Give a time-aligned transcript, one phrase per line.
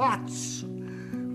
[0.00, 0.66] pazzo,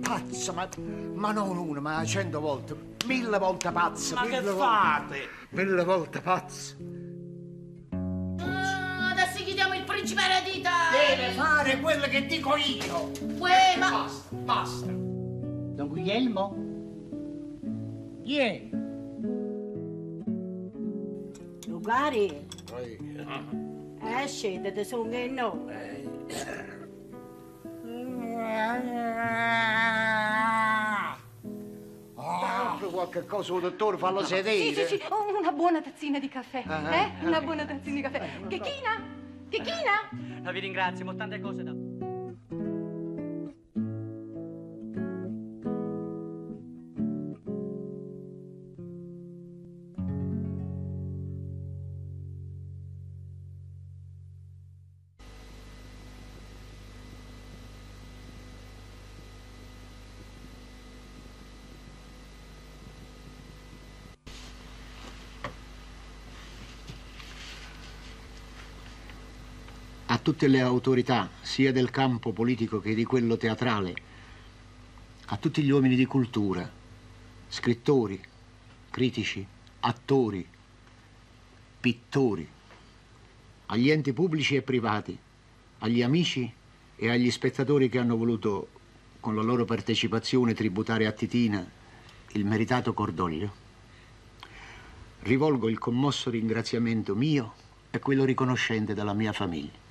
[0.01, 0.67] pazzo, ma,
[1.13, 4.15] ma non una, ma cento volte, mille volte pazzo.
[4.15, 5.17] Ma mille che volte- fate?
[5.49, 6.75] Mille volte pazzo.
[8.39, 10.71] Ah, adesso chiediamo il principe eredita.
[10.91, 13.11] Deve fare quello che dico io.
[13.37, 13.89] Uè, ma...
[13.91, 14.87] Basta, basta.
[14.87, 16.55] Don Guglielmo?
[18.23, 18.67] Chi è?
[21.67, 22.47] Lugari,
[24.01, 25.67] eh, scendete su che no.
[32.17, 34.85] Ah, qualche cosa, un dottore, fallo Sì, sedere.
[34.87, 37.11] sì, sì, oh, una buona tazzina di caffè, Ah, eh?
[37.21, 37.41] ah, Una ah.
[37.41, 38.29] buona tazzina di caffè.
[38.47, 39.03] Chechina?
[39.49, 40.09] Chechina?
[40.41, 41.71] No, vi ringrazio, ho tante cose da...
[70.25, 73.93] tutte le autorità, sia del campo politico che di quello teatrale,
[75.27, 76.67] a tutti gli uomini di cultura,
[77.47, 78.19] scrittori,
[78.89, 79.45] critici,
[79.81, 80.43] attori,
[81.79, 82.49] pittori,
[83.67, 85.15] agli enti pubblici e privati,
[85.77, 86.51] agli amici
[86.95, 88.69] e agli spettatori che hanno voluto,
[89.19, 91.63] con la loro partecipazione, tributare a Titina
[92.31, 93.53] il meritato cordoglio.
[95.19, 97.53] Rivolgo il commosso ringraziamento mio
[97.91, 99.83] e quello riconoscente della mia famiglia.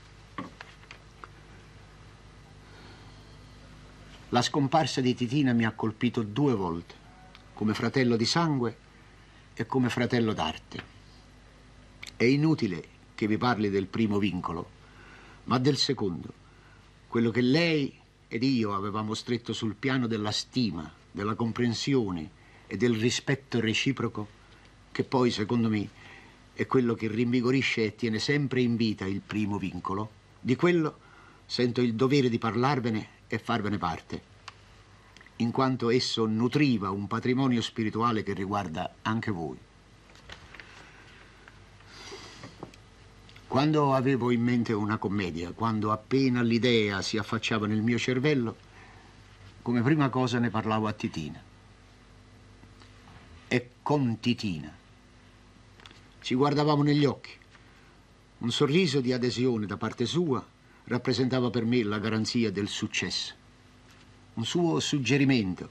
[4.35, 6.93] La scomparsa di Titina mi ha colpito due volte,
[7.55, 8.77] come fratello di sangue
[9.55, 10.83] e come fratello d'arte.
[12.17, 14.69] È inutile che vi parli del primo vincolo,
[15.45, 16.33] ma del secondo,
[17.07, 22.29] quello che lei ed io avevamo stretto sul piano della stima, della comprensione
[22.67, 24.27] e del rispetto reciproco,
[24.91, 25.89] che poi, secondo me,
[26.55, 30.11] è quello che rinvigorisce e tiene sempre in vita il primo vincolo.
[30.41, 30.99] Di quello
[31.47, 34.23] sento il dovere di parlarvene e farvene parte,
[35.37, 39.59] in quanto esso nutriva un patrimonio spirituale che riguarda anche voi.
[43.49, 48.57] Quando avevo in mente una commedia, quando appena l'idea si affacciava nel mio cervello,
[49.63, 51.43] come prima cosa ne parlavo a Titina.
[53.47, 54.73] E con Titina.
[56.21, 57.31] Ci guardavamo negli occhi.
[58.39, 60.45] Un sorriso di adesione da parte sua
[60.85, 63.35] rappresentava per me la garanzia del successo.
[64.35, 65.71] Un suo suggerimento,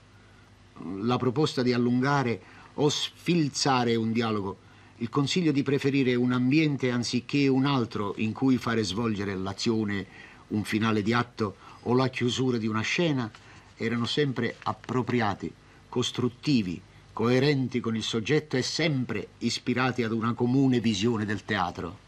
[1.01, 2.41] la proposta di allungare
[2.75, 4.57] o sfilzare un dialogo,
[4.97, 10.05] il consiglio di preferire un ambiente anziché un altro in cui fare svolgere l'azione,
[10.49, 13.29] un finale di atto o la chiusura di una scena,
[13.75, 15.51] erano sempre appropriati,
[15.89, 16.81] costruttivi,
[17.11, 21.99] coerenti con il soggetto e sempre ispirati ad una comune visione del teatro.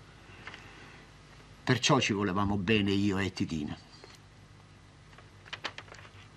[1.65, 3.75] Perciò ci volevamo bene io e Titina.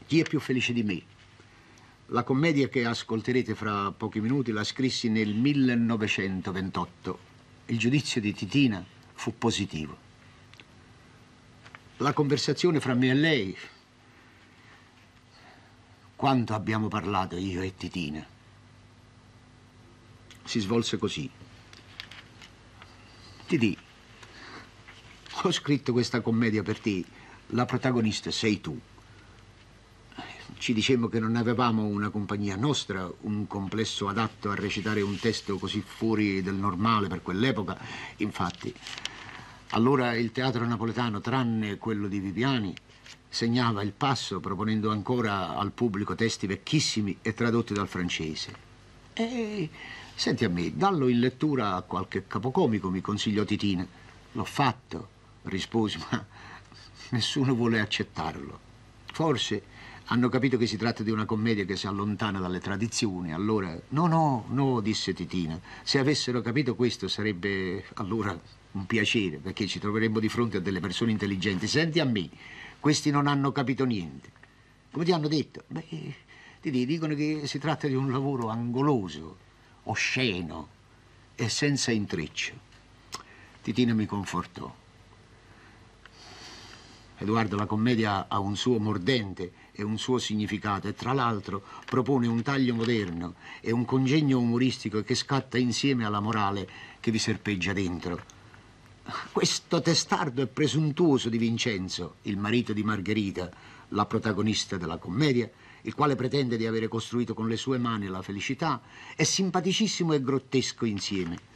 [0.06, 1.02] Chi è più felice di me?
[2.06, 7.18] La commedia che ascolterete fra pochi minuti la scrissi nel 1928.
[7.66, 9.98] Il giudizio di Titina fu positivo.
[11.98, 13.56] La conversazione fra me e lei.
[16.16, 18.26] Quanto abbiamo parlato io e Titina.
[20.44, 21.30] Si svolse così.
[23.46, 23.78] Titi,
[25.42, 27.04] ho scritto questa commedia per te.
[27.48, 28.78] La protagonista sei tu.
[30.58, 35.56] Ci dicemmo che non avevamo una compagnia nostra, un complesso adatto a recitare un testo
[35.56, 37.78] così fuori del normale per quell'epoca.
[38.16, 38.74] Infatti,
[39.70, 42.74] allora il teatro napoletano, tranne quello di Viviani,
[43.28, 48.66] segnava il passo proponendo ancora al pubblico testi vecchissimi e tradotti dal francese.
[49.12, 49.70] E
[50.14, 53.86] senti a me, dallo in lettura a qualche capocomico, mi consigliò Titina.
[54.32, 55.08] L'ho fatto,
[55.42, 56.26] risposi, ma
[57.10, 58.66] nessuno vuole accettarlo.
[59.12, 59.62] Forse
[60.10, 63.78] hanno capito che si tratta di una commedia che si allontana dalle tradizioni, allora...
[63.90, 65.60] No, no, no, disse Titina.
[65.82, 68.38] Se avessero capito questo sarebbe allora
[68.72, 71.66] un piacere, perché ci troveremmo di fronte a delle persone intelligenti.
[71.66, 72.28] Senti a me,
[72.80, 74.30] questi non hanno capito niente.
[74.90, 75.64] Come ti hanno detto?
[75.66, 76.14] Beh,
[76.60, 79.36] ti dicono che si tratta di un lavoro angoloso,
[79.84, 80.68] osceno
[81.34, 82.54] e senza intreccio.
[83.60, 84.77] Titina mi confortò.
[87.20, 92.28] Edoardo, la commedia ha un suo mordente e un suo significato e tra l'altro propone
[92.28, 96.68] un taglio moderno e un congegno umoristico che scatta insieme alla morale
[97.00, 98.22] che vi serpeggia dentro.
[99.32, 103.50] Questo testardo e presuntuoso di Vincenzo, il marito di Margherita,
[103.88, 105.50] la protagonista della commedia,
[105.82, 108.80] il quale pretende di avere costruito con le sue mani la felicità,
[109.16, 111.47] è simpaticissimo e grottesco insieme.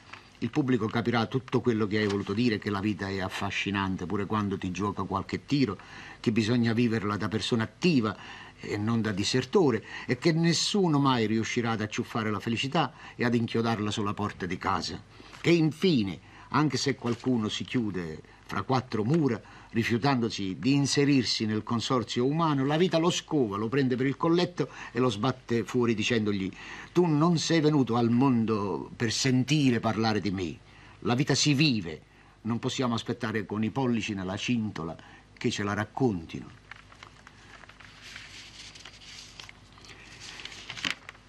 [0.42, 4.26] Il pubblico capirà tutto quello che hai voluto dire, che la vita è affascinante pure
[4.26, 5.78] quando ti gioca qualche tiro,
[6.18, 8.16] che bisogna viverla da persona attiva
[8.58, 13.36] e non da disertore, e che nessuno mai riuscirà ad acciuffare la felicità e ad
[13.36, 15.00] inchiodarla sulla porta di casa.
[15.40, 16.18] Che infine,
[16.48, 19.40] anche se qualcuno si chiude fra quattro mura,
[19.72, 24.68] rifiutandosi di inserirsi nel consorzio umano, la vita lo scova, lo prende per il colletto
[24.92, 26.50] e lo sbatte fuori dicendogli
[26.92, 30.58] tu non sei venuto al mondo per sentire parlare di me.
[31.00, 32.02] La vita si vive,
[32.42, 34.96] non possiamo aspettare con i pollici nella cintola
[35.32, 36.60] che ce la raccontino.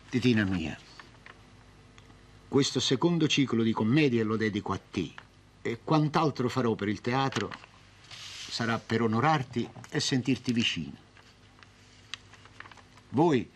[0.10, 0.78] Titina mia,
[2.48, 5.12] questo secondo ciclo di commedie lo dedico a te
[5.62, 7.50] e quant'altro farò per il teatro
[8.54, 10.94] sarà per onorarti e sentirti vicino.
[13.10, 13.50] Voi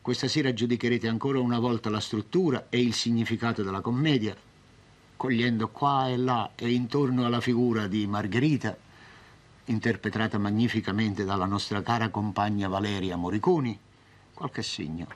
[0.00, 4.34] questa sera giudicherete ancora una volta la struttura e il significato della commedia,
[5.16, 8.74] cogliendo qua e là e intorno alla figura di Margherita,
[9.66, 13.78] interpretata magnificamente dalla nostra cara compagna Valeria Moriconi,
[14.32, 15.08] qualche segno,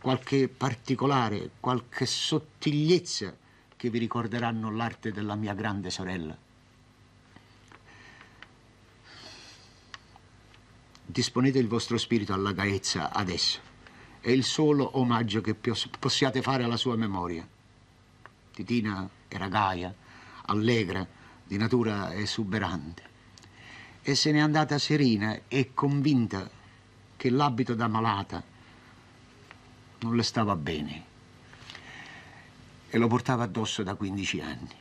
[0.00, 3.36] qualche particolare, qualche sottigliezza
[3.74, 6.48] che vi ricorderanno l'arte della mia grande sorella.
[11.10, 13.58] Disponete il vostro spirito alla gaezza adesso.
[14.20, 17.44] È il solo omaggio che possiate fare alla sua memoria.
[18.52, 19.92] Titina era gaia,
[20.42, 21.04] allegra,
[21.44, 23.02] di natura esuberante.
[24.02, 26.48] E se n'è andata serena e convinta
[27.16, 28.40] che l'abito da malata
[29.98, 31.04] non le stava bene.
[32.88, 34.79] E lo portava addosso da 15 anni.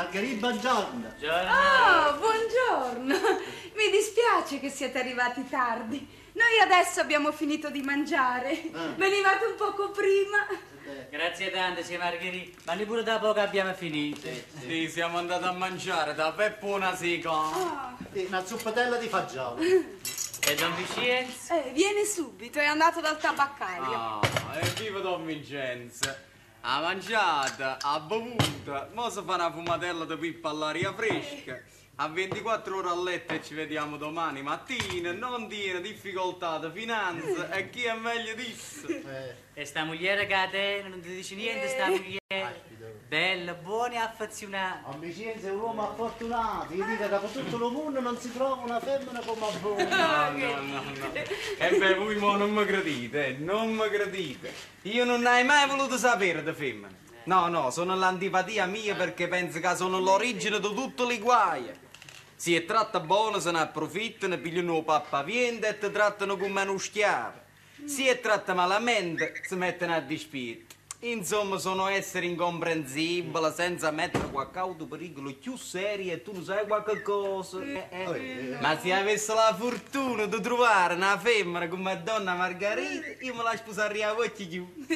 [0.00, 1.14] Margherita, buongiorno.
[1.46, 3.14] Ah, buongiorno.
[3.74, 6.08] Mi dispiace che siete arrivati tardi.
[6.32, 8.62] Noi adesso abbiamo finito di mangiare.
[8.96, 10.46] Venivate un poco prima.
[11.10, 12.74] Grazie tante, signor Margherita.
[12.74, 14.26] Ma pure da poco abbiamo finito.
[14.60, 17.30] Sì, siamo andati a mangiare da Peppo una sica.
[18.10, 19.98] Sì, una zuppatella di fagioli.
[20.48, 21.52] E Don Vincenzo?
[21.52, 23.94] Eh, viene subito, è andato dal tabaccaio.
[23.94, 24.20] Ah,
[24.60, 26.28] e viva Don Vincenzo.
[26.62, 31.58] Ha mangiata, ha bevuta, mo si fa una fumatella di pippa all'aria fresca.
[31.96, 37.50] A 24 ore a letto e ci vediamo domani mattina, non tiene difficoltà di finanza
[37.50, 38.88] e chi è meglio disso?
[39.54, 42.18] E sta moglie che a te non ti dice niente, sta moglie.
[43.10, 44.88] Bella, buona e affezionata.
[44.90, 48.62] Omicienza è un uomo affortunato, gli dico che per tutto il mondo non si trova
[48.62, 49.82] una femmina come voi.
[49.90, 51.12] No, no, no, no.
[51.58, 54.54] E beh, voi mo non mi credite, eh, non mi credite.
[54.82, 56.98] Io non hai mai voluto sapere di femmine.
[57.24, 61.80] No, no, sono l'antipatia mia perché penso che sono l'origine di tutte le guaie.
[62.36, 66.78] Si è tratta buono, se ne approfittano, pigliano il pappaviente e ti trattano come uno
[66.78, 67.40] schiavo.
[67.86, 70.69] Si è tratta malamente, si mettono a dispetto.
[71.02, 76.66] Insomma, sono esseri incomprensibili, senza mettere qualche auto pericolo più serio e tu non sai
[76.66, 77.62] qualche cosa.
[77.62, 78.58] Eh, eh.
[78.60, 83.56] Ma se avessi la fortuna di trovare una femmina come donna Margherita, io me la
[83.56, 84.70] sposarei a voce giù.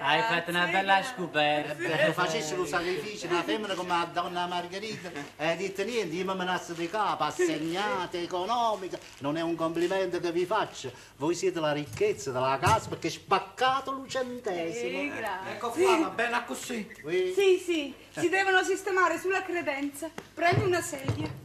[0.00, 1.76] Hai fatto una bella scoperta.
[1.76, 6.34] Se facessero un sacrificio una femmina come la donna Margherita, e dite niente, io mi
[6.36, 8.98] menasse di capo, assegnata, economica.
[9.18, 10.90] Non è un complimento che vi faccio.
[11.16, 15.42] Voi siete la ricchezza della casa perché spaccato un centesimo.
[15.46, 16.88] Ecco qua, va bene così.
[17.02, 17.32] Oui.
[17.34, 20.10] Sì, sì, si devono sistemare sulla credenza.
[20.32, 21.42] Prendi una sedia.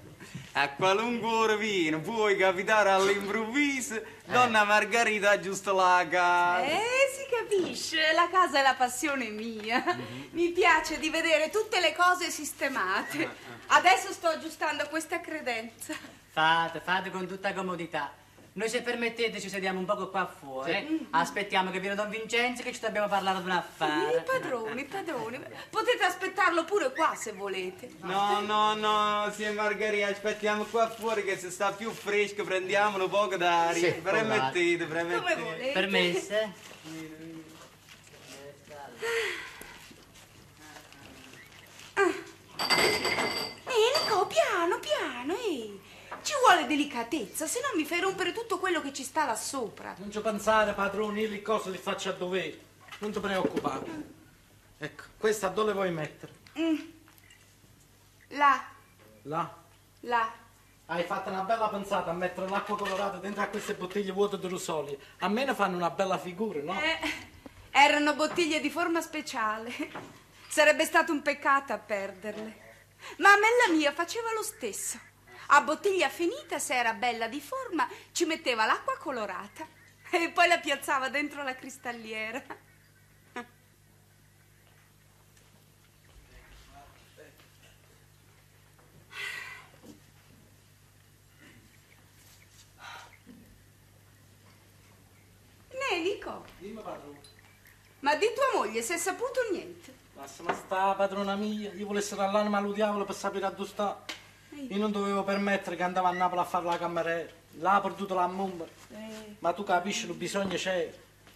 [0.53, 6.65] A qualunque ora viene, puoi capitare all'improvviso, donna Margherita aggiusta la casa.
[6.65, 6.81] Eh,
[7.13, 9.83] si capisce, la casa è la passione mia.
[10.31, 13.29] Mi piace di vedere tutte le cose sistemate.
[13.67, 15.93] Adesso sto aggiustando questa credenza.
[16.31, 18.11] Fate, fate con tutta comodità.
[18.59, 20.71] Noi se permettete ci sediamo un poco qua fuori.
[20.73, 20.99] eh.
[21.11, 24.21] Aspettiamo che viene Don Vincenzo che ci dobbiamo parlare di un I affare.
[24.29, 25.39] padroni, i padroni.
[25.69, 27.89] Potete aspettarlo pure qua se volete.
[28.01, 33.09] No, no, no, sì Margherita, aspettiamo qua fuori che si sta più fresco, prendiamo un
[33.09, 33.93] poco d'aria.
[33.93, 35.41] Sì, Permettete, Come permettete.
[35.41, 35.71] volete.
[35.71, 36.53] Permesse?
[43.65, 45.79] Enrico, piano, piano, ehi.
[46.21, 49.95] Ci vuole delicatezza, se no mi fai rompere tutto quello che ci sta là sopra.
[49.97, 52.59] Non ci pensare, padrone, io le cose le faccio a dovere.
[52.99, 54.17] Non ti preoccupare.
[54.77, 56.33] Ecco, questa dove vuoi mettere?
[58.29, 58.63] Là,
[59.23, 59.53] Là.
[60.01, 60.31] là.
[60.88, 64.47] Hai fatto una bella pensata a mettere l'acqua colorata dentro a queste bottiglie vuote di
[64.47, 64.97] rosolio.
[65.19, 66.73] A me ne fanno una bella figura, no?
[66.81, 66.99] Eh,
[67.71, 69.71] erano bottiglie di forma speciale.
[70.47, 72.67] Sarebbe stato un peccato a perderle.
[73.17, 74.99] Ma a me la mia faceva lo stesso.
[75.51, 79.67] A bottiglia finita, se era bella di forma, ci metteva l'acqua colorata
[80.11, 82.43] e poi la piazzava dentro la cristalliera.
[95.71, 97.19] Nelico, Dimmi, padrone.
[97.99, 99.93] ma di tua moglie si è saputo niente?
[100.15, 101.71] Lasciami sta, padrona mia.
[101.73, 104.03] Io volessi l'anima al diavolo per sapere a dove sta.
[104.51, 107.29] Io non dovevo permettere che andava a Napoli a fare la cameriera.
[107.59, 108.65] Là ha perduto la mamma.
[109.39, 110.91] Ma tu capisci, il bisogno c'era.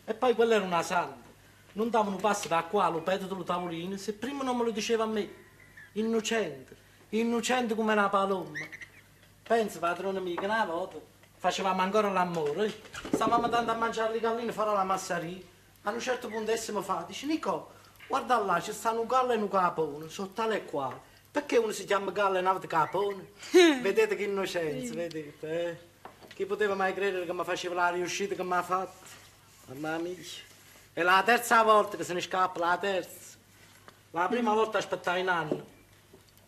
[0.05, 1.29] E poi quella era una santa.
[1.73, 5.03] Non davano passo da qua, lo peto dello tavolino, se prima non me lo diceva
[5.05, 5.27] a me.
[5.93, 6.75] Innocente.
[7.09, 8.59] Innocente come una palomma.
[9.43, 10.97] Pensa, padrona mia, che una volta
[11.37, 12.65] facevamo ancora l'amore.
[12.65, 12.81] eh.
[13.13, 15.41] Stavamo andando a mangiare le galline fare la massaria.
[15.83, 17.71] A un certo punto essimo fa, dice Nico,
[18.07, 21.11] guarda là, ci stanno un gallo e un capone, sono tale e quale.
[21.33, 23.31] Perché uno si chiama gallo e l'altro capone?
[23.81, 25.77] vedete che innocenza, vedete, eh?
[26.31, 29.03] Chi poteva mai credere che mi faceva la riuscita che mi ha fatto?
[29.65, 30.15] Mamma mia.
[30.93, 33.35] È la terza volta che se ne scappa, la terza.
[34.11, 35.65] La prima volta aspettavo un anno.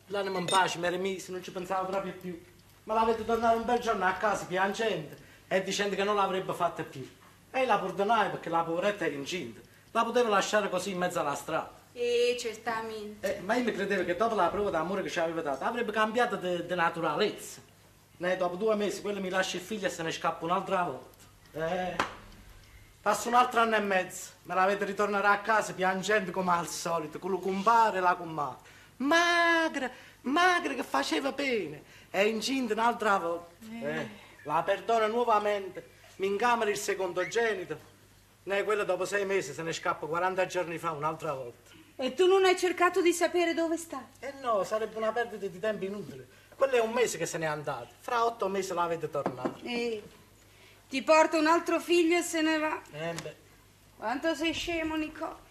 [0.09, 2.39] L'anima in pace, mi ero messo, non ci pensavo proprio più.
[2.83, 5.15] Ma l'avete tornato un bel giorno a casa piangendo
[5.47, 7.09] e dicendo che non l'avrebbe fatta più.
[7.49, 9.61] E la perdonai perché la poveretta era incinta.
[9.93, 11.74] La potevo lasciare così in mezzo alla strada.
[11.97, 13.37] E certamente.
[13.37, 15.93] Eh, ma io mi credevo che dopo la prova d'amore che ci aveva dato avrebbe
[15.93, 17.61] cambiato di naturalezza.
[18.17, 21.23] Ne, dopo due mesi quello mi lascia il figlio e se ne scappa un'altra volta.
[21.53, 21.95] Eh,
[23.01, 26.67] passa un altro anno e mezzo, me la vedo ritornare a casa piangendo come al
[26.67, 28.57] solito, con lo compare e la commare.
[28.97, 29.89] Magra,
[30.23, 33.53] magra che faceva bene, è incinta un'altra volta.
[33.71, 34.09] Eh,
[34.43, 37.93] la perdona nuovamente, mi incamera il secondogenito.
[38.43, 41.83] Ne, quello dopo sei mesi se ne scappa 40 giorni fa un'altra volta.
[41.97, 44.05] E tu non hai cercato di sapere dove sta?
[44.19, 46.27] Eh no, sarebbe una perdita di tempo inutile.
[46.55, 47.87] Quello è un mese che se n'è andato.
[47.99, 49.53] Fra otto mesi la vede tornare.
[49.63, 50.03] E
[50.89, 52.81] ti porta un altro figlio e se ne va.
[52.91, 53.35] Eh beh,
[53.97, 55.43] Quanto sei scemo, Nico.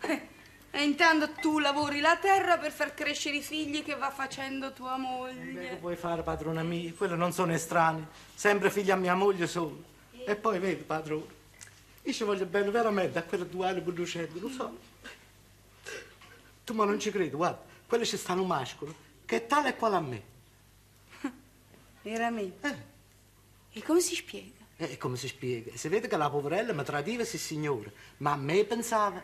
[0.74, 4.96] E intanto tu lavori la terra per far crescere i figli che va facendo tua
[4.96, 5.76] beh, che moglie.
[5.78, 6.90] puoi fare, padrona mia?
[6.96, 8.06] Quello non sono estranei.
[8.34, 9.82] Sempre figli a mia moglie solo.
[10.26, 11.26] E poi vedi, padrone,
[12.04, 14.74] io ci voglio bene veramente a quelle due anime lucenti, lo so.
[16.64, 19.96] Tu ma non ci credi, guarda, quello ci stanno mascolo che è tale e quale
[19.96, 20.22] a me.
[22.02, 22.90] Veramente?
[23.72, 24.60] E come si spiega?
[24.76, 25.70] E come si spiega?
[25.74, 29.22] Si vede che la poverella mi tradiva, sì signore, ma a me pensava.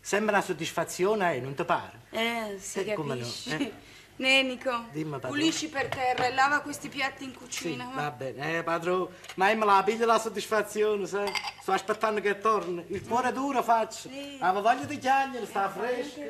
[0.00, 2.00] Sembra una soddisfazione, eh, non ti pare?
[2.10, 3.56] Eh, si Eh, come no, capisce.
[3.56, 3.72] eh.
[4.16, 7.86] Nenico, Dimmi, pulisci per terra e lava questi piatti in Sì, cucina.
[7.86, 8.02] va?
[8.02, 11.32] va bene, eh, padrone, ma io me la piglio la soddisfazione, sai?
[11.60, 12.84] Sto aspettando che torni.
[12.88, 14.08] Il cuore duro faccio.
[14.10, 14.36] Sì.
[14.40, 16.20] Avevo voglia di chiagliere, sta fresco.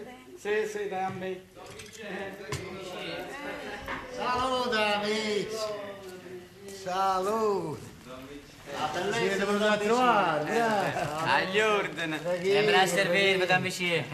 [0.43, 1.41] Sì, sì, dai a me.
[4.11, 5.49] Salute amici!
[6.83, 7.81] Salute!
[9.13, 10.61] Siete venuti a trovare!
[11.27, 12.19] Agli ordini.
[12.43, 14.05] Sembra a servire, madame monsieur.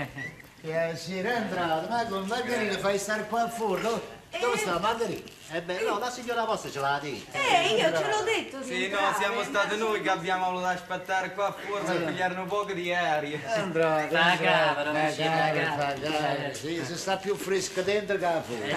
[0.60, 4.02] Che si è entrato, ma con Margherita fai stare qua fuori, dove,
[4.40, 5.32] dove sta Margherita?
[5.50, 7.36] Eh beh, no, la signora vostra ce l'ha detto.
[7.36, 8.58] Eh, io ce l'ho detto.
[8.58, 12.46] di Sì, no, siamo stati noi che abbiamo voluto aspettare qua fuori per pigliare un
[12.46, 13.40] po' di aria.
[13.48, 14.92] Scende la cava.
[14.92, 16.52] fa cava.
[16.52, 18.76] Sì, si sta più fresca dentro che fuori.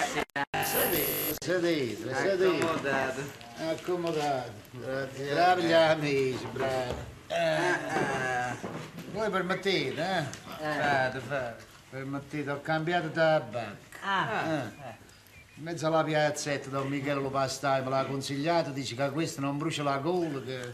[0.64, 2.44] Sedete, sedete, sedete.
[2.46, 3.20] Accomodato.
[3.70, 4.52] Accomodate.
[4.70, 5.34] Grazie.
[5.34, 7.10] Bravi gli amici, bravi.
[9.12, 10.24] Voi permettete, eh?
[10.56, 11.64] Fate, fate.
[11.90, 13.90] Permettete, ho cambiato tabacco.
[14.02, 14.70] Ah,
[15.62, 19.58] In mezzo alla piazzetta Don Michele lo pastai me l'ha consigliato, dice che questo non
[19.58, 20.40] brucia la gola.
[20.40, 20.72] Che...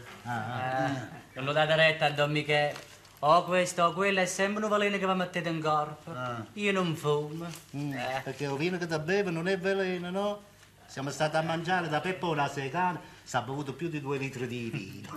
[1.33, 2.73] non lo date retta a Don Michele.
[3.19, 6.11] O questo o quello è sempre un veleno che vi mettete in corpo.
[6.53, 7.45] Io non fumo.
[7.75, 7.93] Mm,
[8.23, 10.41] Perché il vino che ti beve non è veleno, no?
[10.87, 14.47] Siamo stati a mangiare da Peppo una secana, si è bevuto più di due litri
[14.47, 15.09] di vino.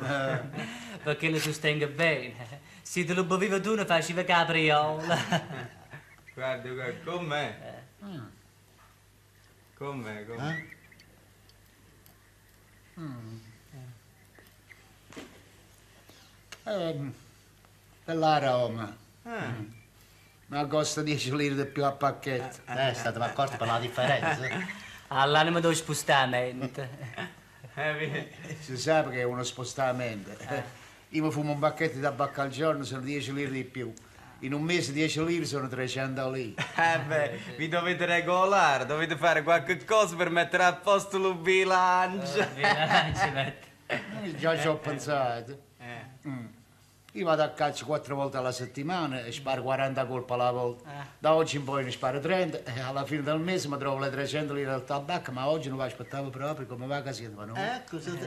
[1.02, 2.35] Perché lo sostengo bene.
[2.83, 5.19] Se te lo bevivo tu ne facevi capriola.
[6.35, 7.81] Guarda, guarda, com'è?
[9.82, 10.64] Com'è, com'è?
[16.62, 17.10] Eh,
[18.04, 18.96] bella Roma.
[20.46, 22.58] Ma costa 10 lire di più a pacchetto.
[22.70, 24.48] Eh, state accorti per la differenza?
[25.08, 26.86] All'anima dello spostamento.
[27.74, 28.30] Eh?
[28.60, 30.30] Si sa che è uno spostamento.
[31.08, 33.90] Io mi fumo un pacchetto di tabacco al giorno, sono 10 lire di più.
[34.42, 36.54] In un mese 10 lire sono 300 lire.
[36.76, 42.43] Eh beh, vi dovete regolare, dovete fare qualche cosa per mettere a posto il bilancio.
[42.43, 43.71] Ci mette.
[43.86, 45.71] Eh, Già ci ho pensato.
[46.26, 46.47] Mm.
[47.14, 50.88] Io vado a caccia quattro volte alla settimana e sparo 40 colpi alla volta.
[51.18, 54.08] Da oggi in poi ne sparo 30 e alla fine del mese mi trovo le
[54.08, 57.44] 300 lire al tabacco, ma oggi non vi aspettavo proprio come va che siete, ma
[57.44, 57.54] no?
[57.54, 58.18] Ecco, si,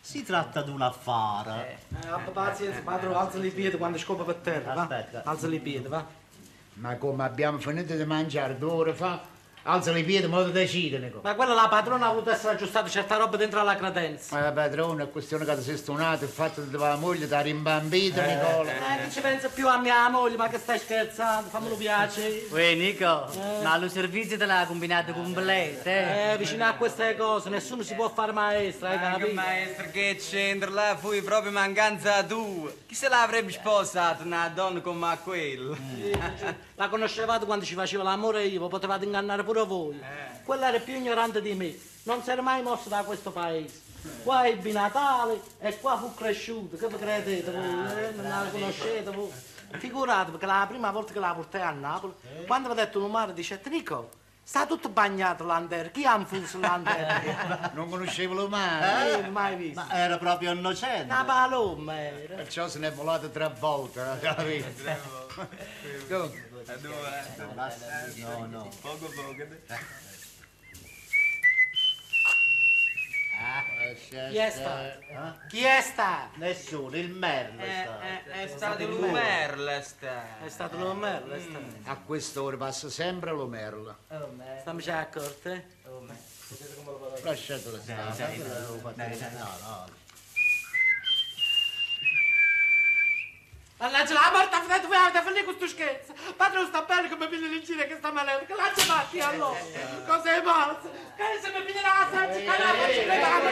[0.00, 1.78] si tratta di un affare.
[2.02, 4.82] Eh, abbi pazienza, padrone, alza le piedi quando scopre per terra, va?
[4.82, 5.22] Aspetta.
[5.24, 6.04] Alza le piedi, va?
[6.74, 9.22] Ma come abbiamo finito di mangiare due ore fa,
[9.64, 11.04] alza i piedi, modo decidere.
[11.04, 11.20] Nico.
[11.22, 14.38] Ma quella la padrona ha avuto essere aggiustata certa roba dentro alla credenza.
[14.38, 17.40] Ma padrone, è questione che ti sei stonato, il fatto di tua moglie ti ha
[17.40, 18.70] rimbambito, Nicola.
[18.70, 21.48] Eh, non ci pensa più a mia moglie, ma che stai scherzando?
[21.50, 22.46] Fammelo piacere.
[22.50, 23.26] Uè, Nico,
[23.62, 26.32] ma lo servizio te l'ha combinato completo, eh?
[26.32, 29.34] Eh, vicino a queste cose, nessuno si può fare maestra, hai capito?
[29.34, 30.70] maestro, che c'entra?
[30.70, 32.72] Là fui proprio mancanza tua.
[32.86, 35.76] Chi se l'avrebbe sposato una donna come a quella?
[36.76, 40.00] La conoscevate quando ci faceva l'amore io, potevate ingannare pure voi.
[40.44, 43.80] Quella era più ignorante di me, non si era mai mosso da questo paese.
[44.22, 47.64] Qua ebbi Natale e qua fu cresciuto, che vi credete voi?
[47.64, 48.10] eh?
[48.16, 49.30] Non la conoscete voi?
[49.78, 52.12] Figuratevi che la prima volta che la portai a Napoli,
[52.46, 54.10] quando mi ha detto un mare, dice Trico,
[54.42, 57.70] sta tutto bagnato l'anterra, chi ha infuso l'anterra?
[57.74, 59.80] Non conoscevo lo mare, Eh, mai visto.
[59.88, 61.04] Ma era proprio innocente.
[61.12, 62.34] Una paloma era.
[62.34, 64.82] perciò se ne è volato tre volte, capito?
[66.64, 67.74] Come?
[68.16, 68.68] No, no.
[68.80, 69.46] Poco poco.
[74.30, 74.98] Chi è sta?
[75.48, 76.30] Chi è sta?
[76.36, 78.30] Nessuno, il merlo è stato.
[78.30, 80.38] È stato il merle, sta.
[80.42, 81.64] È stato lo merlo, è stato.
[81.84, 83.98] A quest'ora passa sempre lo merlo.
[84.60, 85.62] Stiamo già accorti?
[87.22, 88.36] Lasciatelo stare.
[88.36, 90.02] No, no.
[93.76, 96.14] Mannaggia la morta, fate voi avete finito questo scherzo.
[96.36, 98.44] Padre sta bene che mi piglia in giro che sta male.
[98.46, 99.58] Che l'ha fatti allora?
[100.06, 100.90] Cosa è pazzo?
[101.16, 103.50] Che se mi piglia la sanza, che la faccio levare.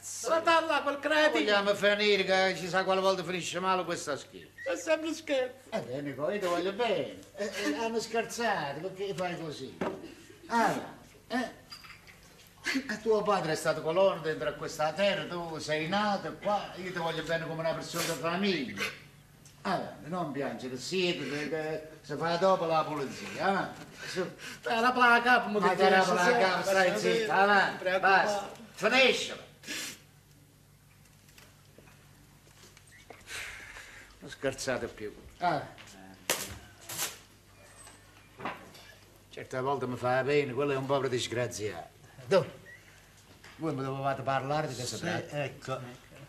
[0.00, 1.38] Fratello, quel credito.
[1.38, 4.48] Vogliamo finire che ci sa quale volta finisce male questa schifo.
[4.70, 5.70] È sempre scherzo.
[5.70, 7.18] Eh bene, Nico, io ti voglio bene.
[7.36, 9.76] Eh, eh, hanno scherzato, perché fai così?
[10.46, 10.94] Allora,
[11.28, 11.50] eh?
[12.72, 16.90] Eh, Tuo padre è stato colono dentro a questa terra, tu sei nato qua, io
[16.90, 18.82] ti voglio bene come una persona di famiglia.
[19.62, 24.22] Allora, non piangere, siete, si fa dopo la pulizia, eh?
[24.62, 24.92] Era
[25.46, 29.36] mi Ma te la capa, stai zitta, avanti, basta, finiscila.
[34.18, 35.14] Non scherzate più.
[35.38, 35.66] Ah.
[39.30, 41.93] Certe volte mi fa bene, quello è un povero disgraziato.
[42.28, 42.44] Tu,
[43.56, 45.44] Voi mi dovevate parlare di che si Sì, tratta?
[45.44, 45.78] ecco,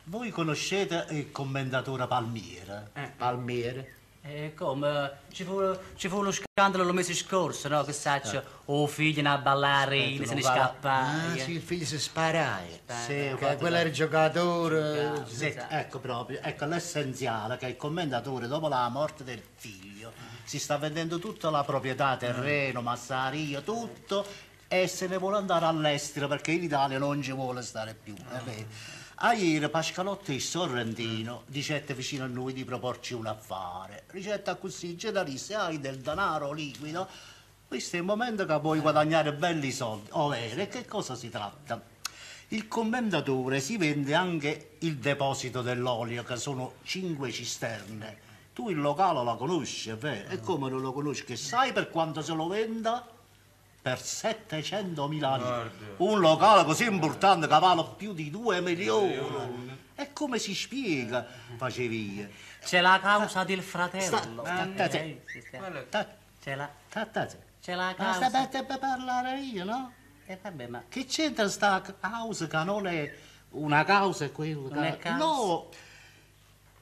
[0.03, 2.91] voi conoscete il commendatore Palmiere?
[3.17, 3.93] Palmiere?
[4.21, 5.12] E come?
[5.31, 5.60] Ci fu,
[5.95, 7.84] ci fu lo scandalo lo mese scorso, no?
[7.84, 11.05] Che saccio, oh figlio a ballare, se ne Ah, scappa.
[11.38, 12.77] sì, il figlio si sparaia.
[12.88, 15.23] Sì, Che infatti- quello era il giocatore.
[15.27, 20.12] Sì, ecco proprio, ecco l'essenziale che il commendatore dopo la morte del figlio
[20.43, 24.25] si sta vendendo tutta la proprietà, terreno, massaria, tutto
[24.67, 28.13] e se ne vuole andare all'estero perché in Italia non ci vuole stare più.
[28.45, 28.65] eh.
[29.19, 34.04] A ieri Pascalotti il Sorrentino dicette vicino a noi di proporci un affare.
[34.08, 37.08] Ricetta così generalista, hai del denaro liquido.
[37.65, 40.10] Questo è il momento che puoi guadagnare belli soldi.
[40.12, 41.82] Ovvero, e che cosa si tratta?
[42.49, 48.17] Il commendatore si vende anche il deposito dell'olio, che sono cinque cisterne.
[48.54, 50.30] Tu il locale la conosci, è vero?
[50.30, 51.23] E come non lo conosci?
[51.23, 53.14] Che sai per quanto se lo venda?
[53.85, 55.71] Per 700.000 lire.
[55.97, 59.77] Un locale così importante che vale più di 2 milioni.
[59.93, 61.23] E come si spiega?
[61.55, 62.27] Facevi io.
[62.63, 64.03] C'è la causa del fratello.
[64.03, 65.57] Sta- sta- sta- Eh, sì, sì.
[65.89, 66.07] Ta-
[66.41, 67.27] C'è la, ta- ta-
[67.61, 68.47] c'è la Ma sta causa.
[68.47, 69.91] per per parlare io, no?
[70.25, 73.13] Eh, vabbè, ma Che c'entra sta causa che non è
[73.51, 75.17] una causa è quello Non è causa?
[75.23, 75.69] No,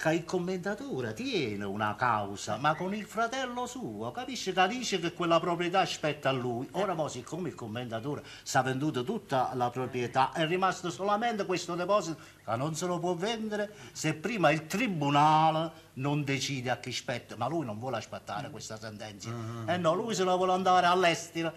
[0.04, 5.14] che il commendatore tiene una causa, ma con il fratello suo, capisci che dice che
[5.14, 6.68] quella proprietà spetta a lui.
[6.72, 11.76] Ora poi, siccome il commendatore si è venduto tutta la proprietà, è rimasto solamente questo
[11.76, 16.92] deposito che non se lo può vendere se prima il tribunale non decide a chi
[16.92, 17.38] spetta.
[17.38, 19.30] Ma lui non vuole aspettare questa sentenza.
[19.68, 21.54] Eh no, lui se la vuole andare all'estero.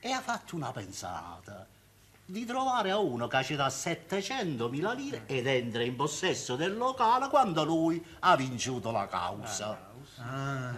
[0.00, 1.66] E ha fatto una pensata
[2.24, 7.28] di trovare a uno che ci dà 700.000 lire ed entra in possesso del locale
[7.28, 9.90] quando lui ha vinciuto la causa.
[10.18, 10.72] Ah,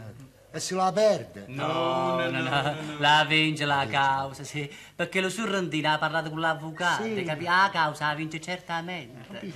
[0.50, 1.44] e se la perde.
[1.48, 4.70] No, no, no, la vince la causa, sì.
[4.94, 7.22] Perché lo Sorrentino ha parlato con l'avvocato, Sì.
[7.24, 7.44] capi?
[7.44, 9.52] La causa la vince certamente.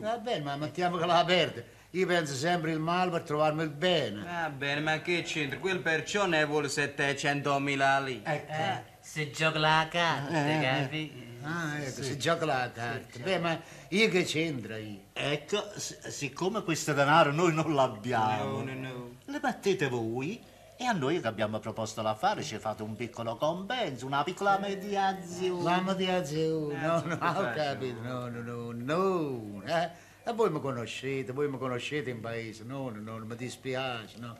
[0.00, 1.74] Va bene, ma mettiamo che la perde.
[1.90, 4.22] Io penso sempre il male per trovarmi il bene.
[4.22, 5.58] Va bene, ma che c'entra?
[5.58, 8.22] Quel perciò ne vuole 700.000 lì.
[8.22, 8.84] Eh,
[9.16, 11.24] se gioca la carta, Eh, capi?
[11.42, 13.18] Ah, ecco, si gioca la carta.
[13.22, 14.98] Beh, ma io che c'entra io?
[15.14, 19.10] Ecco, s- siccome questo denaro noi non l'abbiamo, No, no, no.
[19.24, 20.38] le mettete voi
[20.76, 25.62] e a noi che abbiamo proposto l'affare ci fate un piccolo compenso, una piccola mediazione.
[25.62, 27.54] La mediazione, no, no, ho faccio.
[27.54, 29.62] capito, no, no, no, no.
[29.64, 29.90] Eh?
[30.24, 34.36] E voi mi conoscete, voi mi conoscete in paese, no, no, no, mi dispiace, no.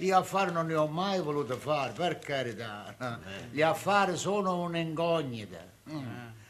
[0.00, 2.94] Io affari non ne ho mai voluto fare, per carità.
[2.98, 3.18] no.
[3.50, 5.58] Gli affari sono un'incognita.
[5.90, 6.08] Mm.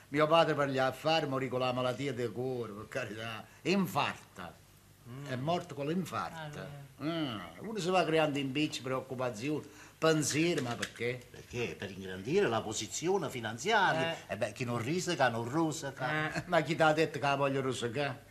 [0.09, 3.45] Mio padre per gli affari morì con la malattia del cuore, per carità.
[3.63, 4.55] Infarta.
[5.29, 6.65] È morto con l'infarto.
[7.03, 7.39] Mm.
[7.61, 9.67] Uno si va creando impicci, preoccupazioni,
[9.99, 11.21] pensieri, ma perché?
[11.29, 11.75] Perché?
[11.77, 14.15] Per ingrandire la posizione finanziaria.
[14.29, 16.33] E beh, chi non risica non rosica.
[16.35, 18.29] Eh, Ma chi ti ha detto che la voglio rosicare?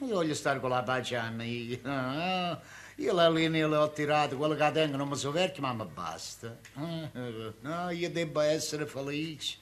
[0.00, 1.78] Io voglio stare con la pace a me.
[2.96, 6.56] Io le linee le ho tirate, quello che tengo non mi soverchio, ma mi basta.
[6.78, 9.58] Eh, No, io devo essere felice.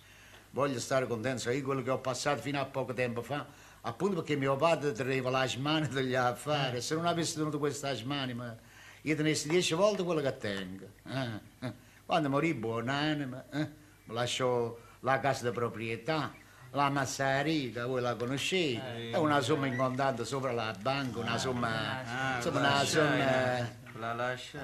[0.51, 3.47] Voglio stare contento, io quello che ho passato fino a poco tempo fa,
[3.81, 6.83] appunto perché mio padre teneva la mani degli affari.
[6.83, 8.55] Se non avessi tenuto questa mani, ma
[9.01, 10.85] io tenessi dieci volte quello che tengo.
[11.09, 11.73] Eh, eh.
[12.05, 13.71] Quando morì buonanima, eh,
[14.05, 16.35] mi lasciò la casa di proprietà,
[16.73, 22.37] la massaria, voi la conoscete, è una somma in contanto sopra la banca, una somma,
[22.37, 24.61] insomma, una somma, La lascia.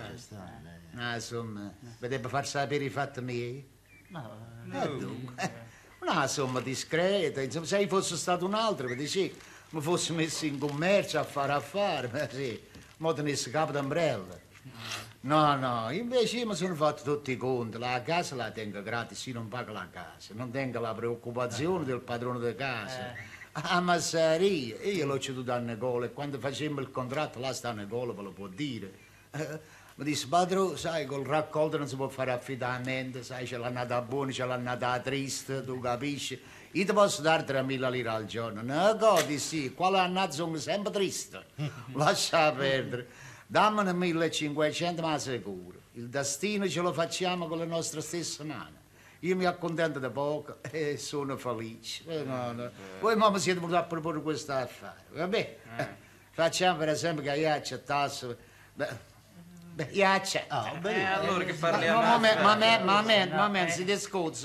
[0.92, 3.68] una somma, devo far sapere i fatti miei?
[4.72, 5.66] Eh, dunque,
[6.00, 9.34] una somma discreta, insomma, se io fossi stato un altro, vi dicevo,
[9.70, 12.58] mi fossi messo in commercio a fare affari, ma sì,
[12.98, 14.46] mo tenessi capo d'ombrella.
[15.20, 19.26] No, no, invece io mi sono fatto tutti i conti, la casa la tengo gratis,
[19.26, 23.14] io non pago la casa, non tengo la preoccupazione del padrone di casa.
[23.50, 28.12] A massaria, io l'ho ceduto a Nicola e quando facemmo il contratto là sta Nicola,
[28.12, 28.92] ve lo può dire.
[29.32, 29.60] Eh,
[29.96, 34.30] mi disse, padrone, sai, col raccolto non si può fare affidamento, sai, c'è l'annata buona,
[34.30, 36.40] c'è l'annata triste, tu capisci?
[36.72, 38.62] Io ti posso dare 3.000 lire al giorno.
[38.62, 41.44] No, godi sì, quale annata sono sempre triste.
[41.94, 43.08] Lascia perdere.
[43.50, 45.78] Dammene 1.500 ma sicuro.
[45.92, 48.76] Il destino ce lo facciamo con le nostre stesse mani.
[49.20, 52.04] Io mi accontento di poco e sono felice.
[52.06, 52.70] Eh, no, no.
[53.00, 55.00] Voi mamma siete venuti a proporre questo affare.
[55.12, 55.88] Vabbè, eh,
[56.30, 58.36] facciamo per esempio che io accettassi...
[58.74, 58.88] Beh,
[60.02, 60.54] accetto.
[60.54, 61.14] Ah, Eh, bene.
[61.14, 62.00] allora che Ma, parliamo?
[62.02, 63.84] ma, ma, ma, ma, ma, ma, ma, ma, si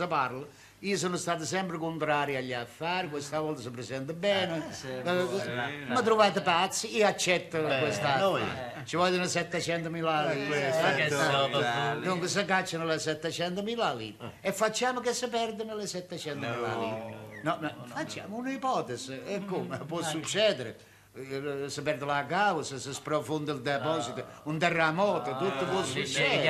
[0.08, 0.46] parla.
[0.84, 4.65] Io sono stato sempre contrario agli affari, questa volta si presenta bene.
[4.84, 8.41] Eh, Ma trovate pazzi, io accetto questa noi.
[8.84, 10.72] Ci vogliono 700 mila lire.
[10.96, 15.74] che so, Eh, Dunque si cacciano le 700 mila lire e facciamo che si perdono
[15.76, 17.15] le 700 mila lire.
[17.43, 19.22] No, ma facciamo un'ipotesi.
[19.26, 19.78] E come?
[19.86, 20.78] Può succedere.
[21.15, 26.41] Eh, Si perde la causa, si sprofonda il deposito, un terremoto, tutto può che succedere.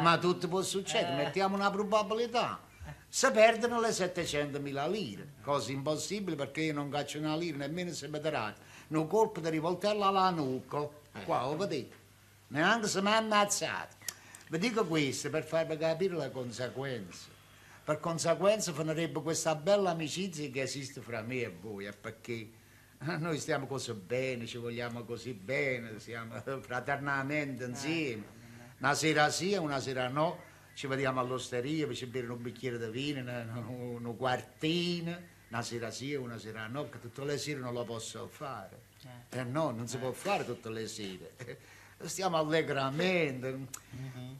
[0.00, 2.58] Ma tutto può succedere, mettiamo una probabilità.
[3.14, 8.08] Si perdono le 700.000 lire, cosa impossibile perché io non caccio una lira nemmeno se
[8.08, 8.58] mi darate.
[8.88, 10.88] Un colpo di rivoltella alla nuca,
[11.26, 11.94] qua lo vedete,
[12.46, 13.96] neanche se mi ha ammazzato.
[14.48, 17.28] Vi dico questo per farvi capire le conseguenze.
[17.84, 22.50] Per conseguenza finirebbe questa bella amicizia che esiste fra me e voi, è perché
[23.18, 28.24] noi stiamo così bene, ci vogliamo così bene, siamo fraternamente insieme.
[28.78, 32.90] Una sera sì e una sera no, ci vediamo all'osteria per bere un bicchiere di
[32.90, 37.60] vino, una, una quartina, una sera sì e una sera no, che tutte le sere
[37.60, 38.90] non lo posso fare.
[39.30, 41.34] Eh no, non si può fare tutte le sere.
[42.04, 43.58] Stiamo allegramente.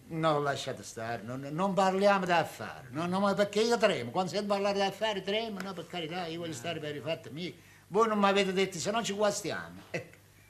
[0.08, 2.88] No, lasciate stare, non, non parliamo d'affari.
[2.90, 4.10] No, no, ma perché io tremo.
[4.10, 7.54] Quando sento parlare d'affari tremo, no, per carità, io voglio stare per i fatti miei.
[7.88, 9.82] Voi non mi avete detto, se no ci guastiamo.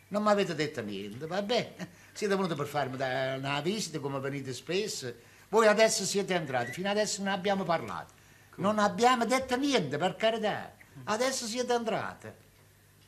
[0.09, 1.75] Non mi avete detto niente, vabbè.
[2.13, 5.13] Siete venuti per farmi una visita, come venite spesso.
[5.53, 8.15] Voi adesso siete entrati, fino adesso non abbiamo parlato.
[8.55, 10.73] Non abbiamo detto niente, per carità.
[11.05, 12.29] Adesso siete entrati.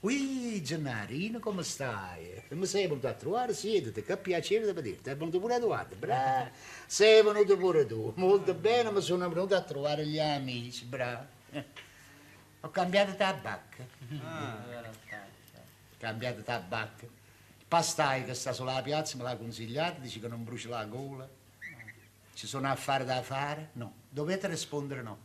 [0.00, 2.42] Ui, Gennarino, come stai?
[2.50, 3.54] Mi sei venuto a trovare?
[3.54, 5.08] Siediti, che piacere di vederti.
[5.08, 6.50] È venuto pure Edoardo, bravo.
[6.84, 8.12] Sei venuto pure tu.
[8.16, 11.24] Molto bene, mi sono venuto a trovare gli amici, bravo.
[12.60, 13.86] Ho cambiato tabacco.
[15.96, 17.04] Cambiato tabacco.
[17.06, 21.26] Il pastai che sta sulla piazza me l'ha consigliato, dice che non brucia la gola.
[22.34, 23.70] Ci sono affari da fare?
[23.74, 23.92] No.
[24.08, 25.18] Dovete rispondere no.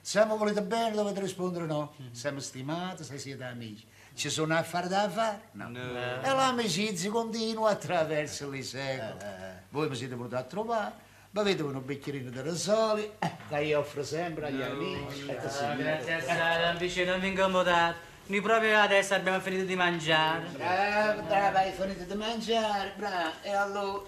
[0.00, 1.94] Se mi volete bene dovete rispondere no.
[2.12, 3.86] Siamo stimati, se siete amici.
[4.14, 5.40] Ci sono affari da fare?
[5.52, 5.70] No.
[5.72, 9.24] E l'amicizia continua attraverso i secoli.
[9.68, 10.92] Voi mi siete venuti a trovare,
[11.30, 13.12] bevete un bicchierino di Rosoli,
[13.48, 15.26] che io offro sempre agli amici.
[15.40, 15.84] Così Ah, via.
[15.84, 18.08] grazie assai, Vicino, non vi incomodate.
[18.26, 20.46] Noi proprio adesso abbiamo finito di mangiare.
[20.52, 23.30] Bravo, bravo, hai finito di mangiare, bravo.
[23.42, 24.02] E allora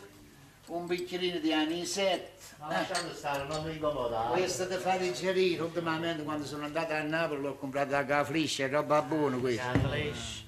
[0.73, 2.31] un bicchierino di anisette.
[2.59, 4.29] Ma lasciando stare, non mi incomoda.
[4.31, 8.71] Questo ti fa digerire, ultimamente quando sono andato a Napoli l'ho comprato da Cafliscia, è
[8.71, 9.71] roba buona questa.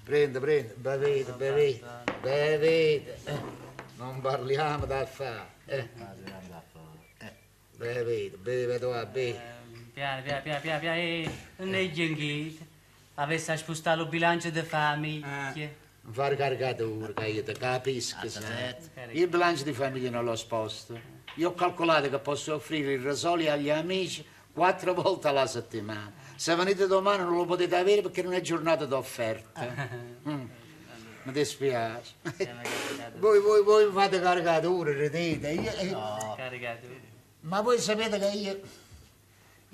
[0.02, 1.84] Prende, prende, bevete, bevete,
[2.20, 3.18] bevete.
[3.24, 3.62] Eh,
[3.96, 5.48] Non parliamo d'affari.
[5.66, 5.88] Eh,
[7.76, 9.52] bevete, bevete, va bene.
[9.92, 12.64] Piano, piano, piano, piano, piano, eh, non è ghianchito.
[13.16, 15.52] Avesse a spostare il bilancio di famiglia.
[16.04, 18.28] Non fare caricatura, che io ti capisco.
[18.28, 18.74] sai.
[19.12, 20.98] Il bilancio di famiglia non l'ho sposto.
[21.36, 26.12] Io ho calcolato che posso offrire il rasoli agli amici quattro volte alla settimana.
[26.36, 29.66] Se venite domani non lo potete avere perché non è giornata d'offerta.
[30.28, 30.44] Mm.
[31.22, 32.12] Mi dispiace.
[33.16, 35.48] voi, voi, voi mi fate caricatura, ridete.
[35.52, 36.86] Io- io- Caricato.
[37.40, 38.60] Ma voi sapete che io,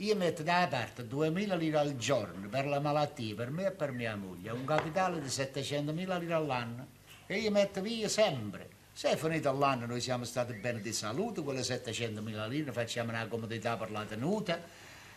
[0.00, 3.92] io metto da parte 2.000 lire al giorno per la malattia, per me e per
[3.92, 6.86] mia moglie, un capitale di 700.000 lire all'anno,
[7.26, 8.68] e io metto via sempre.
[8.92, 13.26] Se è finito l'anno noi siamo stati bene di salute, quelle 700.000 lire facciamo una
[13.26, 14.58] comodità per la tenuta,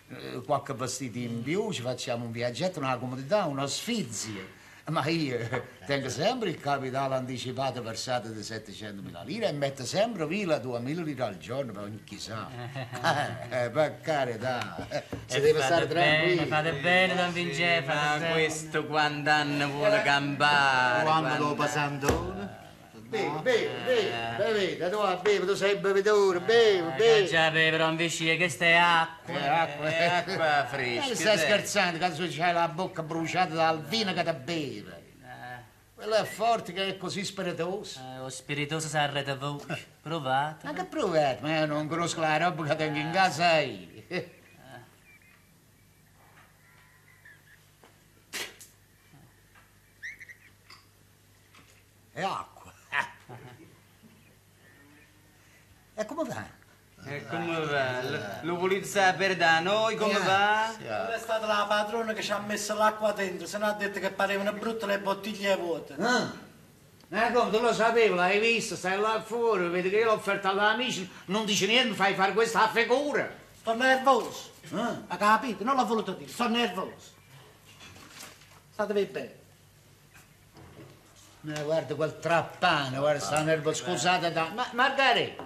[0.10, 4.62] eh, qualche vestito in più, ci facciamo un viaggetto, una comodità, una sfizia.
[4.86, 5.38] Ma io
[5.86, 11.04] tengo sempre il capitale anticipato versato di 700.000 lire e metto sempre via le 2.000
[11.04, 12.50] lire al giorno per ogni chissà.
[13.50, 16.46] Eh, per carità, eh, si E deve fate stare bene, tranquilli.
[16.48, 18.32] Fate bene, Don Vincenzo, Ma bene.
[18.32, 21.04] questo quant'anno vuole campare?
[21.04, 22.62] Quando lo passandone?
[23.14, 27.28] Bevi, bevi, bevi, bevete, tu vai a bere, tu sei bevetore, bevi, Eh, bevi.
[27.28, 29.34] già bevi, Don Vicino, che stai acqua.
[29.36, 31.14] Eh, acqua, Eh, acqua Eh, fresca.
[31.16, 31.46] stai dai.
[31.46, 35.02] scherzando, cazzo c'hai la bocca bruciata dal vino che ti beve.
[35.94, 38.00] Quello è forte che è così spiritoso.
[38.00, 39.86] Eh, lo spiritoso si arreta voce.
[40.02, 40.66] Provate.
[40.66, 41.38] Ma che provate?
[41.42, 43.88] Ma io non conosco la roba che tengo in casa io.
[52.12, 52.53] È acqua.
[55.96, 56.62] E come va?
[57.06, 58.42] E come va?
[58.42, 60.72] Lo- volete sapere da noi come va?
[60.80, 64.00] Non è stata la padrona che ci ha messo l'acqua dentro, se no ha detto
[64.00, 65.96] che parevano brutte le bottiglie vuote.
[66.00, 66.32] Ah.
[67.10, 70.50] Eh, come tu lo sapevi, l'hai visto, stai là fuori, vedi che io l'ho offerta
[70.50, 73.30] agli amici, non dici niente, mi fai fare questa figura.
[73.60, 74.52] Sto nervoso.
[74.74, 75.02] Ah.
[75.08, 75.64] Ha capito?
[75.64, 77.12] Non l'ho voluto dire, sto nervoso.
[78.72, 79.42] Statevi bene.
[81.46, 84.50] Eh, guarda quel trappano, guarda, sta nervoso, scusate, da...
[84.56, 85.46] Ma, Margherita,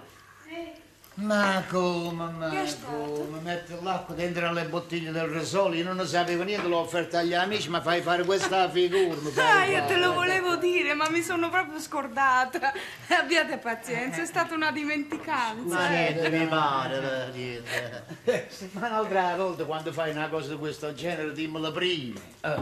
[0.58, 0.87] Yay.
[1.20, 2.48] Ma come, ma
[2.84, 3.40] come?
[3.42, 7.34] Metti l'acqua dentro alle bottiglie del Resolo, io non ne sapevo niente, l'ho offerta agli
[7.34, 9.16] amici, ma fai fare questa figura.
[9.36, 12.72] Ah, io te lo volevo dire, ma mi sono proprio scordata.
[13.18, 15.74] Abbiate pazienza, è stata una dimenticanza.
[15.74, 18.06] Ma niente, mi pare, niente.
[18.72, 22.20] Ma un'altra volta quando fai una cosa di questo genere dimmelo prima.
[22.42, 22.54] Eh,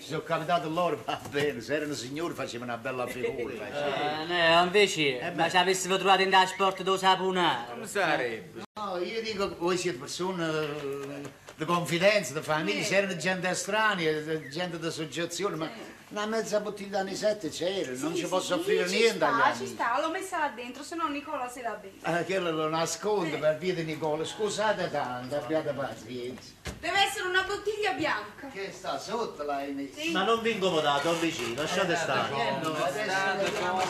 [0.00, 3.52] Ci sono capitato loro, va bene, se erano signori facevano una bella figura.
[3.52, 7.90] Eh, no, invece, ma ci avessimo trovato in trasporto da sapunare.
[7.92, 8.62] Sarebbe?
[8.80, 13.50] No, io dico che voi siete persone eh, di confidenza, di famiglia, se erano gente
[13.50, 15.70] estranea, eh, gente di associazione, ma
[16.08, 20.00] una mezza bottiglia anni sette c'era, non ci posso offrire niente agli sta, ci sta,
[20.00, 22.20] l'ho messa là dentro, se no Nicola se la beve.
[22.20, 26.50] Eh, quello lo nasconde per via di Nicola, scusate tanto, abbiate pazienza.
[26.80, 28.48] Deve essere una bottiglia bianca.
[28.48, 32.58] Che sta sotto là in Ma non vi incomodate, ho vicino, lasciate stare.
[32.62, 33.80] No, adesso vediamo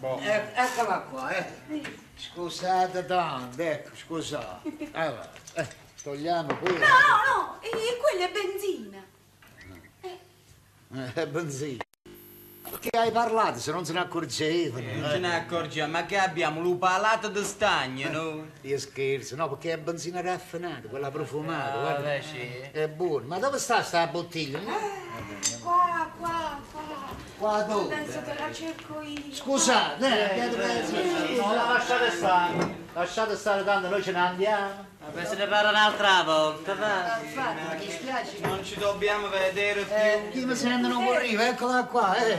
[0.00, 0.18] subito.
[0.20, 1.44] Eh, eccola qua, eh.
[2.16, 4.88] Scusate tanto, ecco, scusate.
[4.92, 5.68] Allora, eh,
[6.02, 6.72] togliamo qui.
[6.72, 6.86] No, no,
[7.36, 9.04] no, e quella è benzina.
[11.14, 11.82] Eh, benzina.
[12.80, 14.86] Che hai parlato se non se ne accorgevano?
[15.00, 16.60] Non ce ne accorgiamo, ma che abbiamo?
[16.60, 18.46] L'upalato di stagno, no?
[18.62, 21.98] Io scherzo, no, perché è benzina raffinata, quella profumata, Ah, guarda.
[22.02, 22.38] vabbè, sì.
[22.72, 23.26] È buono.
[23.26, 24.58] Ma dove sta sta bottiglia?
[25.62, 27.25] Qua, qua, qua.
[27.38, 27.94] Qua dove?
[27.94, 29.20] Adesso te la cerco io.
[29.32, 31.44] Scusate, eh, abbiate pazienza.
[31.46, 34.84] No, lasciate stare, lasciate stare tanto, noi ce ne andiamo.
[35.04, 37.18] Vabbè, se ne parla un'altra volta, va.
[37.22, 38.38] Infatti, mi dispiace.
[38.40, 39.94] Non ci dobbiamo vedere più.
[39.94, 42.38] Eh, chi mi sente non può arrivare, eccola qua, eh.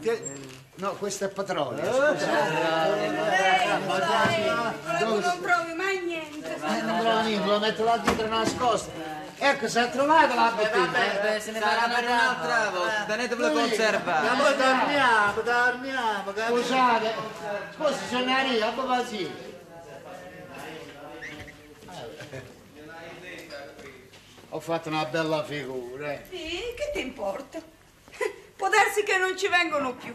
[0.00, 1.84] Che- No, questo è petrolio.
[1.84, 2.24] scusate.
[5.00, 6.54] Non trovi mai niente.
[6.54, 8.90] Eh, non lo niente, lo metto là dietro nascosto.
[9.42, 10.84] Ecco, si è trovata la bottiglia.
[10.84, 14.34] Vabbè, se ne Sarà per un'altra volta, tenetevela conservata.
[14.34, 16.56] Ma poi torniamo, torniamo, capito?
[16.58, 17.14] Scusate,
[17.74, 19.48] scusi, signoria, abbia pazienza.
[24.50, 26.22] Ho fatto una bella figura, eh.
[26.28, 27.62] Sì, che ti importa?
[28.56, 30.14] Può darsi che non ci vengono più.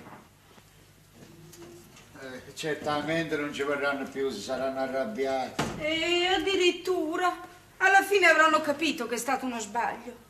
[2.21, 5.63] Eh, Certamente non ci verranno più, si saranno arrabbiati.
[5.79, 7.35] E addirittura,
[7.77, 10.23] alla fine avranno capito che è stato uno sbaglio.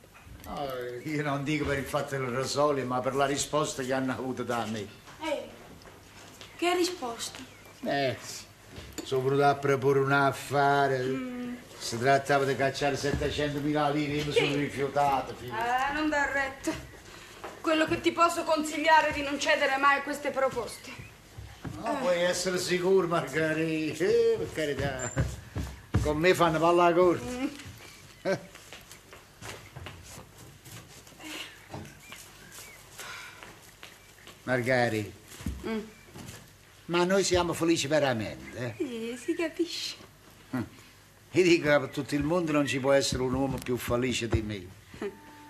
[0.45, 0.67] No,
[1.03, 4.43] io non dico per il fatto del rosolio, ma per la risposta che hanno avuto
[4.43, 4.87] da me.
[5.21, 5.49] Eh,
[6.57, 7.39] che risposta?
[7.83, 8.15] Eh,
[9.03, 11.03] sono venuto a proporre un affare.
[11.77, 15.35] Si trattava di cacciare 700.000 lire, io mi sono rifiutato.
[15.35, 15.53] figlio.
[15.53, 16.71] Ah, non dar retta.
[17.61, 20.91] Quello che ti posso consigliare è di non cedere mai a queste proposte.
[21.83, 24.03] No, puoi essere sicuro, Margherita.
[24.03, 25.11] Eh, per carità.
[26.05, 27.25] Con me fanno palla corta.
[34.43, 35.09] Margherita.
[36.85, 38.75] Ma noi siamo felici veramente.
[38.77, 38.83] eh?
[39.13, 39.95] Eh, si capisce.
[41.31, 44.27] Io dico che per tutto il mondo non ci può essere un uomo più felice
[44.27, 44.67] di me.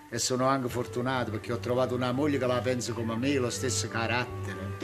[0.08, 3.50] E sono anche fortunato perché ho trovato una moglie che la pensa come me, lo
[3.50, 4.78] stesso carattere.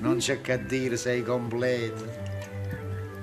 [0.00, 2.27] Non c'è che dire, sei completa.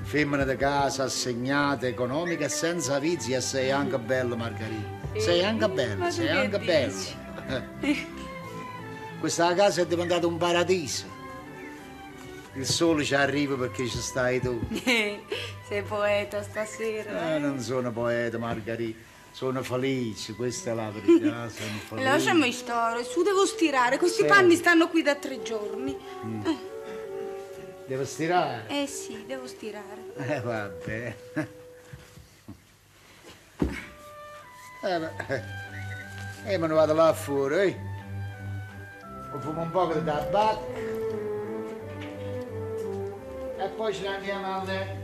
[0.06, 5.04] Femmina di casa, assegnata, economica e senza vizi e sei anche bella, Margherita.
[5.20, 7.16] Sei anche bella, sei che anche dici?
[7.48, 7.64] bella.
[9.20, 11.06] Questa casa è diventata un paradiso.
[12.54, 14.62] Il sole ci arriva perché ci stai tu.
[15.68, 17.34] Sei poeta stasera.
[17.36, 19.00] Eh, non sono poeta, Margherita.
[19.32, 21.50] Sono felice, questa è la verità.
[21.52, 22.08] Sono felice.
[22.08, 23.98] Lasciami stare, su devo stirare.
[23.98, 24.28] Questi Sì.
[24.28, 25.98] panni stanno qui da tre giorni.
[27.88, 28.64] Devo stirare?
[28.68, 30.14] Eh sì, devo stirare.
[30.18, 31.16] Eh, vabbè.
[34.82, 35.44] Eh, beh.
[36.46, 37.78] Eh, me ne vado là fuori, eh.
[39.34, 40.74] O fumo un po' di tabacco.
[43.58, 45.04] E poi ce ne andiamo al letto.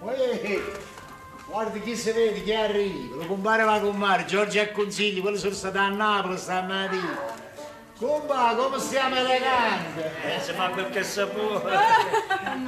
[0.00, 0.60] Uè,
[1.50, 3.16] guarda chi si vede, chi arriva.
[3.16, 7.39] Lo compare va con mare, Giorgio e Consigli, quelli sono stati a Napoli stamattina.
[8.00, 10.00] Compa, come stiamo eleganti?
[10.00, 11.60] Eh, si fa quel che si può.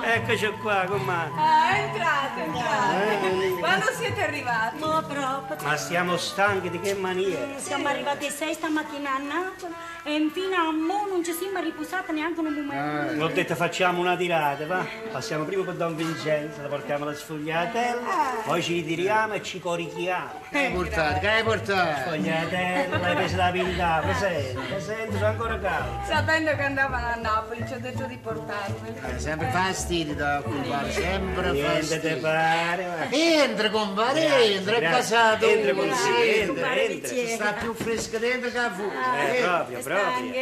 [0.05, 1.29] Eccoci qua, com'è?
[1.37, 3.59] Ah, entrate, entrate.
[3.59, 4.79] Quando siete arrivati?
[4.79, 5.57] No, proprio.
[5.63, 7.57] Ma stiamo stanchi di che maniera?
[7.57, 9.73] Siamo arrivati sei stamattina a Napoli
[10.05, 13.25] e fino a mo non ci siamo riposati neanche un momento.
[13.25, 14.85] Ho detto facciamo una tirata, va?
[15.13, 20.41] Passiamo prima per Don Vincenzo, la portiamo alla sfogliatella, poi ci ritiriamo e ci corichiamo.
[20.51, 21.21] Che hai portato?
[21.21, 22.01] Che hai portato?
[22.01, 26.01] Sfogliatella, l'hai presa da pintare, presente, presente, sono ancora caldo.
[26.07, 28.99] Sapendo che andavano a Napoli, ci ho detto di portarveli.
[29.15, 32.21] Eh, sempre fastidio da occupare, sempre Niente te fastidio.
[32.21, 33.07] pare.
[33.11, 35.47] Entra, compare, entra, è casato.
[35.49, 37.09] Entra con sì, entra, compare entra.
[37.11, 37.35] Vizziera.
[37.35, 38.97] Sta più fresca dentro che fuori.
[38.97, 40.33] Eh, Eh, proprio, proprio.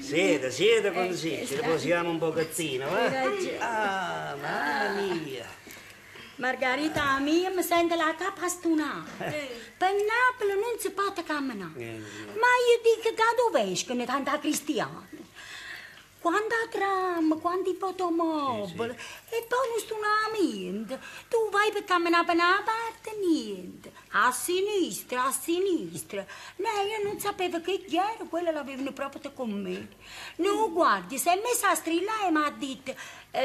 [0.00, 3.08] Siete, siete consiste, riposiamo un pochettino, eh?
[3.10, 3.58] ragione.
[3.58, 5.44] Ah, mamma mia.
[6.36, 9.24] Margarita mia mi sente la capa stunata.
[9.24, 11.78] Per Napoli non si può camminare.
[11.78, 11.98] Eh,
[12.34, 15.06] Ma io dico da dove escono tanta cristiana?
[16.18, 18.96] Quanta tram, quanti fotomobili,
[19.28, 20.98] e poi non stunamento.
[21.28, 23.92] Tu vai per camminare per una parte, niente.
[24.12, 26.24] A sinistra, a sinistra.
[26.56, 29.88] No, io non sapevo che era, quello l'avevano proprio con me.
[30.36, 32.96] No, guardi, si è messa a strillare e mi ha detto, eh,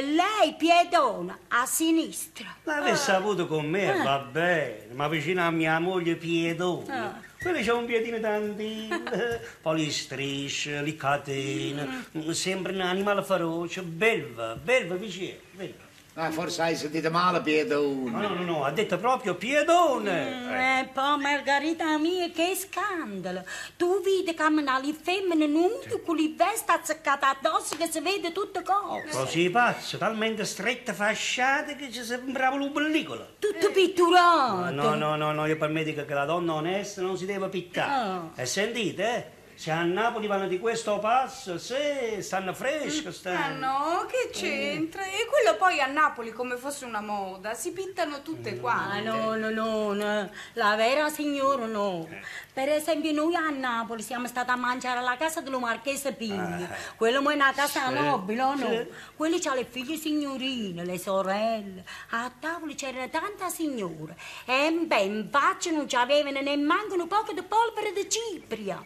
[0.02, 2.56] lei piedona, a sinistra.
[2.64, 6.94] L'avessi saputo con me, va bene, ma vicino a mia moglie piedone.
[6.94, 7.20] Ah.
[7.42, 9.02] Quello c'è un piedino tantino,
[9.62, 15.88] poi le strisce, le catene, sembra un animale feroce, belva, belva vicino, belva.
[16.22, 18.12] Ah, forse hai sentito male, Piedone.
[18.12, 20.82] No, no, no, no, ha detto proprio piedone.
[20.82, 23.46] E poi Margarita mia, che scandalo!
[23.78, 28.62] Tu vedi camminare le femmine nude con le vesti azzeccate addosso che si vede tutte
[28.64, 29.08] cose.
[29.12, 33.26] Così pazzo, talmente strette fasciate che ci sembrava una pellicola.
[33.40, 34.72] Tutto pitturato.
[34.72, 37.48] No, no, no, no, io per me dico che la donna onesta non si deve
[37.48, 37.92] pittare.
[37.92, 38.30] Ah.
[38.36, 39.38] E sentite, eh?
[39.60, 43.68] Se a Napoli vanno di questo passo, se stanno fresche, Ah stanno.
[43.68, 45.04] no, che c'entra?
[45.04, 49.02] E quello poi a Napoli come fosse una moda, si pittano tutte Ah, quante.
[49.02, 52.08] no, no, no, no, la vera signora no.
[52.54, 56.66] Per esempio noi a Napoli siamo stati a mangiare alla casa dello Marchese Pigni.
[56.96, 58.86] Quello è una casa nobile, o no?
[59.18, 61.84] Quelli c'ha le figlie signorine, le sorelle.
[62.12, 64.16] A tavola c'erano tante signore.
[64.46, 68.82] E beh, infatti non c'avevano nemmeno un poco di polvere di cipria.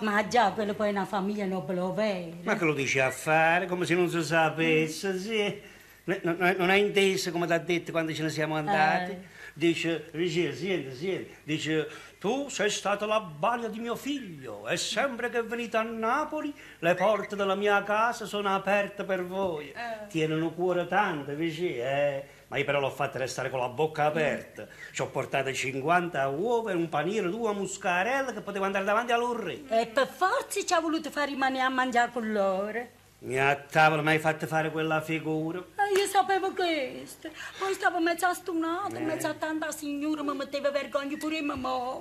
[0.00, 2.36] Ma già, quello poi è una famiglia nobile vera.
[2.42, 3.66] Ma che lo dici a fare?
[3.66, 5.60] Come se non si sapesse, sì.
[6.04, 9.10] No- no- Non hai inteso come ti ha detto quando ce ne siamo andati?
[9.12, 9.38] Eh.
[9.52, 11.88] Dice, dice, senti, senti, dice,
[12.18, 16.94] tu sei stata la balia di mio figlio e sempre che venite a Napoli le
[16.94, 19.70] porte della mia casa sono aperte per voi.
[20.08, 22.24] Tiene un cuore tanto, vicino, eh.
[22.50, 24.66] Ma io però l'ho fatta restare con la bocca aperta.
[24.90, 29.60] Ci ho portato 50 uova e un paniere, due muscarelle che potevo andare davanti all'orre.
[29.68, 32.88] E per forza ci ha voluto far rimanere a mangiare con loro.
[33.20, 35.58] Mi a tavola mi hai fatto fare quella figura.
[35.60, 37.30] Eh, io sapevo questo.
[37.56, 42.00] Poi stavo mezzo astunata, mezzo a tanta signora, mi metteva vergogna pure in mamma.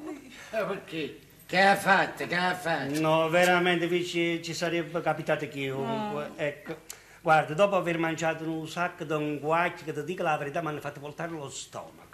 [0.49, 1.19] Eh, perché?
[1.45, 2.25] Che ha fatto?
[2.25, 2.99] Che ha fatto?
[2.99, 6.31] No, veramente ci, ci sarebbe capitato chiunque.
[6.37, 6.77] Ecco.
[7.21, 10.79] Guarda, dopo aver mangiato un sacco di unguacchi, che ti dico la verità, mi hanno
[10.79, 12.07] fatto voltare lo stomaco.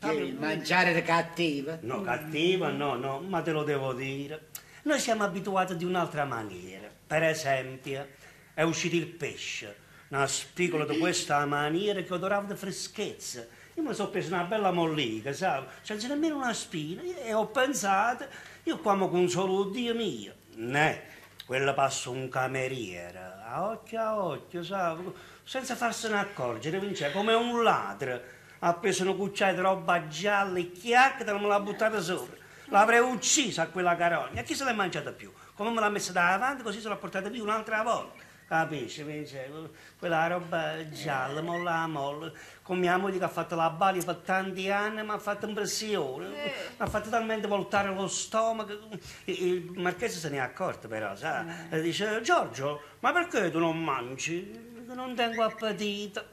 [0.00, 1.78] Che mangiare di cattiva?
[1.82, 4.48] No, cattiva, no, no, ma te lo devo dire.
[4.82, 6.88] Noi siamo abituati di un'altra maniera.
[7.06, 8.06] Per esempio,
[8.54, 9.76] è uscito il pesce,
[10.08, 13.46] una spigola di questa maniera che odorava di freschezza.
[13.74, 18.24] Io mi sono preso una bella mollica, sai, senza nemmeno una spina, e ho pensato,
[18.62, 20.32] io qua mo con solo Dio mio.
[20.54, 21.02] Ne,
[21.44, 23.18] quello passa un cameriere,
[23.64, 24.96] occhio a occhio, sai,
[25.42, 28.20] senza farsene accorgere, Vince, come un ladro.
[28.60, 32.36] Ha preso una cucciaia di roba gialla e chiacchiera e me l'ha buttata sopra.
[32.68, 34.42] L'avrei uccisa a quella carogna.
[34.42, 35.32] Chi se l'è mangiata più?
[35.54, 38.15] Come me l'ha messa davanti, così se l'ha portata via un'altra volta.
[38.46, 39.50] Capisci, Vince?
[39.98, 42.30] Quella roba gialla, molla a molla.
[42.62, 46.28] Con mia moglie che ha fatto la balia per tanti anni mi ha fatto impressione.
[46.28, 48.72] Mi ha fatto talmente voltare lo stomaco.
[49.24, 51.68] Il marchese se ne è accorto però, sa?
[51.68, 54.84] E dice, Giorgio, ma perché tu non mangi?
[54.94, 56.24] Non tengo appetito.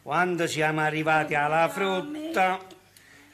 [0.00, 2.58] Quando siamo arrivati alla frutta,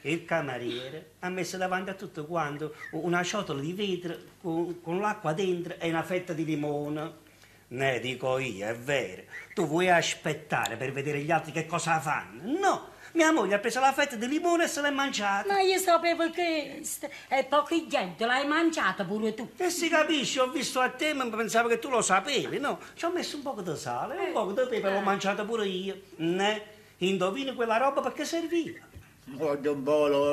[0.01, 5.31] il cameriere ha messo davanti a tutto quanto una ciotola di vetro con, con l'acqua
[5.31, 7.27] dentro e una fetta di limone.
[7.69, 9.23] Ne dico io, è vero.
[9.53, 12.59] Tu vuoi aspettare per vedere gli altri che cosa fanno?
[12.59, 12.97] No!
[13.13, 15.51] Mia moglie ha preso la fetta di limone e se l'è mangiata.
[15.51, 17.09] Ma io sapevo questo.
[17.27, 19.49] E pochi gente l'hai mangiata pure tu.
[19.57, 22.79] E si capisce, ho visto a te, ma pensavo che tu lo sapevi, no?
[22.93, 25.99] Ci ho messo un po' di sale, un po' di pepe, l'ho mangiata pure io.
[26.17, 26.63] Ne?
[26.97, 28.85] Indovini quella roba perché serviva.
[29.25, 30.31] Guarda un po', lo,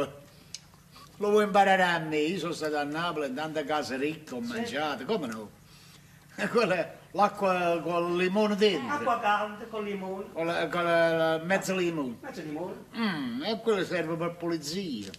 [1.17, 2.19] lo vuoi imparare a me?
[2.19, 5.51] Io sono stato a Napoli in tante case ricche, ho mangiato, come no?
[6.35, 8.95] E quella è l'acqua con il limone dentro.
[8.95, 10.25] Acqua calda con limone.
[10.33, 12.17] Con, la, con la- la mezzo limone.
[12.21, 12.75] Mezzo limone.
[12.97, 15.11] Mm, e quello serve per pulizia.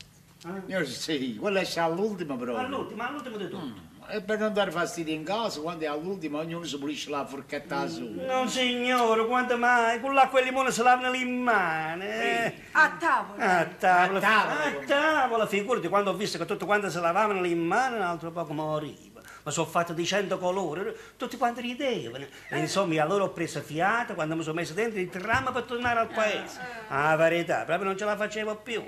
[0.45, 0.61] Ah.
[0.67, 2.57] Io sì, quello esce all'ultimo proprio.
[2.65, 3.85] All'ultimo, all'ultimo di tutto.
[4.09, 7.83] E per non dare fastidio in casa, quando è all'ultimo ognuno si pulisce la forchetta
[7.83, 7.87] Mm.
[7.87, 8.25] sua.
[8.25, 9.99] No, signore, quanto mai?
[9.99, 12.03] Con l'acqua e il limone si lavano le mani.
[12.05, 12.53] eh.
[12.71, 13.57] A tavola.
[13.59, 14.63] A tavola, A tavola.
[14.63, 18.31] a tavola, figurati, quando ho visto che tutti quanti si lavavano le mani, un altro
[18.31, 19.16] poco moriva.
[19.47, 22.25] Ma sono fatto di cento colori, tutti quanti ridevano.
[22.49, 26.01] E insomma, allora ho preso fiato quando mi sono messo dentro il tram per tornare
[26.01, 26.59] al paese.
[26.89, 28.83] Ah, verità, proprio non ce la facevo più.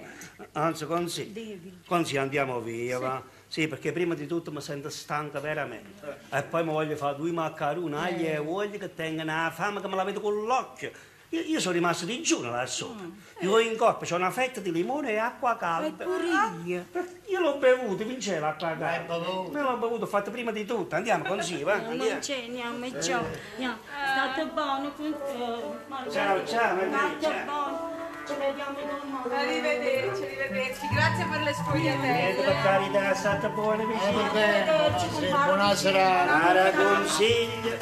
[0.51, 3.23] Anzi, consiglio, consiglio andiamo via, va.
[3.47, 6.17] Sì, perché prima di tutto mi sento stanca veramente.
[6.29, 9.87] E poi mi voglio fare due maccheroni, aglio e uogli che tengono la fame che
[9.87, 10.91] me la vedo con l'occhio.
[11.31, 13.05] Io, io sono rimasto digiuno là sopra.
[13.41, 16.03] Io in corpo c'ho una fetta di limone e acqua calda.
[16.03, 16.23] Pure
[16.65, 16.85] io.
[17.27, 19.47] Io l'ho bevuto, vinceva l'acqua calda.
[19.51, 20.95] Me l'ho bevuto, ho fatto prima di tutto.
[20.95, 21.75] Andiamo così, va?
[21.77, 22.19] Non Andiamo.
[22.19, 23.25] c'è, andiamo, ciao.
[23.53, 23.77] Andiamo.
[24.11, 24.91] State buono.
[24.99, 27.43] eh, Ciao, ciao, State ciao.
[27.45, 27.97] buono.
[28.25, 29.33] Ci vediamo domani.
[29.35, 30.87] Arrivederci, arrivederci.
[30.93, 32.61] Grazie per le Niente, per sfogliatelle.
[32.63, 34.31] carità, state buone Eh, vicino.
[34.33, 36.43] bene, buonasera, buonasera.
[36.43, 37.77] Ara consiglio,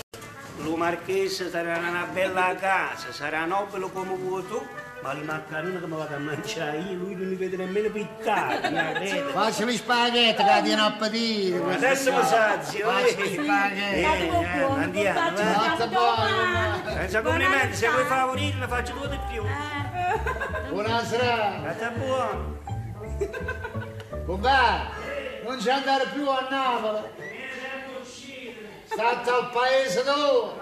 [0.57, 4.61] lo marchese sarà una bella casa, sarà nobile come vuoi tu,
[5.01, 7.89] ma le maccherine che mi vado a mangiare io, lui non mi vede nemmeno
[8.59, 9.31] crede?
[9.31, 11.61] Faccio gli spaghetti che ti appetito.
[11.61, 13.27] questo Adesso mi sazio, Faccio eh.
[13.27, 13.99] gli spaghetti.
[14.01, 14.83] State con eh, buono.
[14.83, 15.93] andiamo, Fatta domani.
[15.93, 16.81] buona.
[16.93, 19.43] Senza complimenti, se vuoi favorire ne faccio due di più.
[20.69, 21.59] Buonasera.
[21.75, 22.55] State buono.
[24.25, 24.89] Compà,
[25.45, 26.99] non ci andare più a Napoli.
[28.89, 30.59] State al paese tuo.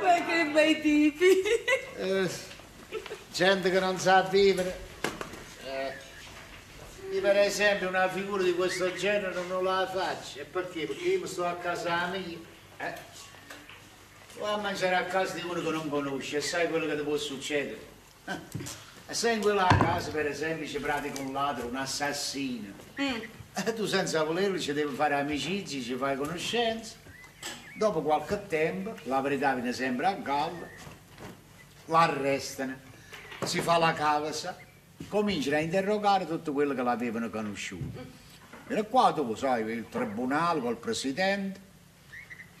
[0.00, 1.42] Ma che bei tipi.
[1.96, 2.30] Eh,
[3.32, 4.84] gente che non sa vivere.
[5.64, 5.92] Eh,
[7.12, 10.40] io per esempio una figura di questo genere non la faccio.
[10.40, 10.86] E perché?
[10.86, 12.38] Perché io sto a casa mia.
[12.78, 12.94] Eh?
[14.38, 17.02] Vai a mangiare a casa di uno che non conosci e sai quello che ti
[17.02, 17.78] può succedere.
[18.26, 22.72] Eh, E se in quella casa, per esempio, ci pratica un ladro, un assassino,
[23.64, 26.96] e tu senza volerlo ci devi fare amicizie, ci fai conoscenza.
[27.76, 30.66] Dopo qualche tempo, la verità viene sempre a galla,
[31.86, 32.74] l'arrestano,
[33.44, 34.56] si fa la causa,
[35.08, 38.24] cominciano a interrogare tutto quello che l'avevano conosciuto.
[38.68, 41.60] E qua tu sai, il tribunale col presidente,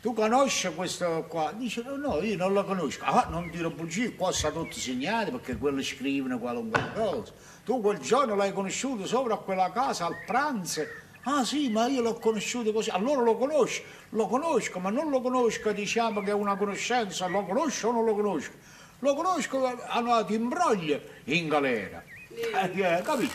[0.00, 1.52] tu conosci questo qua?
[1.56, 3.04] Dice no, no, io non lo conosco.
[3.04, 7.32] Ah, non dire bugie, qua sta tutto segnato perché quello scrivono qualunque cosa.
[7.66, 10.86] Tu quel giorno l'hai conosciuto sopra a quella casa al pranzo.
[11.22, 12.90] Ah sì, ma io l'ho conosciuto così.
[12.90, 17.44] Allora lo conosci, lo conosco, ma non lo conosco, diciamo che è una conoscenza, lo
[17.44, 18.52] conosco o non lo conosco.
[19.00, 22.04] Lo conosco, hanno ti imbroglia in galera.
[22.28, 23.32] Eh, eh, capito?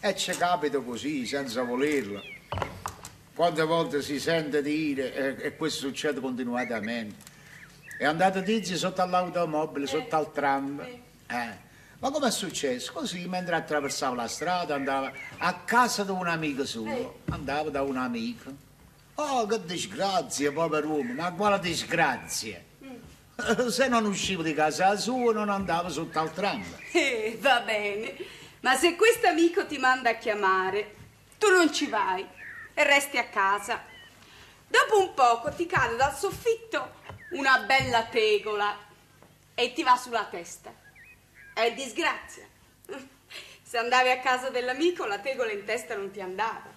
[0.00, 2.22] E ci capita così, senza volerlo.
[3.34, 7.14] Quante volte si sente dire, e, e questo succede continuamente,
[7.98, 10.80] è andato Tizio sotto all'automobile, sotto al tram.
[10.80, 11.63] Eh.
[12.04, 12.92] Ma come è successo?
[12.92, 17.96] Così, mentre attraversava la strada, andava a casa di un amico suo, andava da un
[17.96, 18.52] amico.
[19.14, 22.62] Oh, che disgrazia, povero uomo, ma quale disgrazia?
[23.70, 26.62] Se non usciva di casa sua, non andava sotto al tram.
[26.92, 28.14] Eh, va bene.
[28.60, 30.94] Ma se questo amico ti manda a chiamare,
[31.38, 32.22] tu non ci vai
[32.74, 33.82] e resti a casa.
[34.68, 36.96] Dopo un poco ti cade dal soffitto
[37.30, 38.76] una bella tegola
[39.54, 40.83] e ti va sulla testa.
[41.54, 42.46] È disgrazia.
[43.62, 46.72] Se andavi a casa dell'amico, la tegola in testa non ti andava.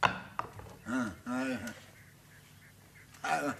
[0.00, 1.58] Ah, ah,
[3.22, 3.56] ah.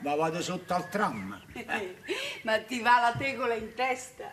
[0.00, 1.42] Ma vado sotto al tram.
[2.42, 4.32] Ma ti va la tegola in testa.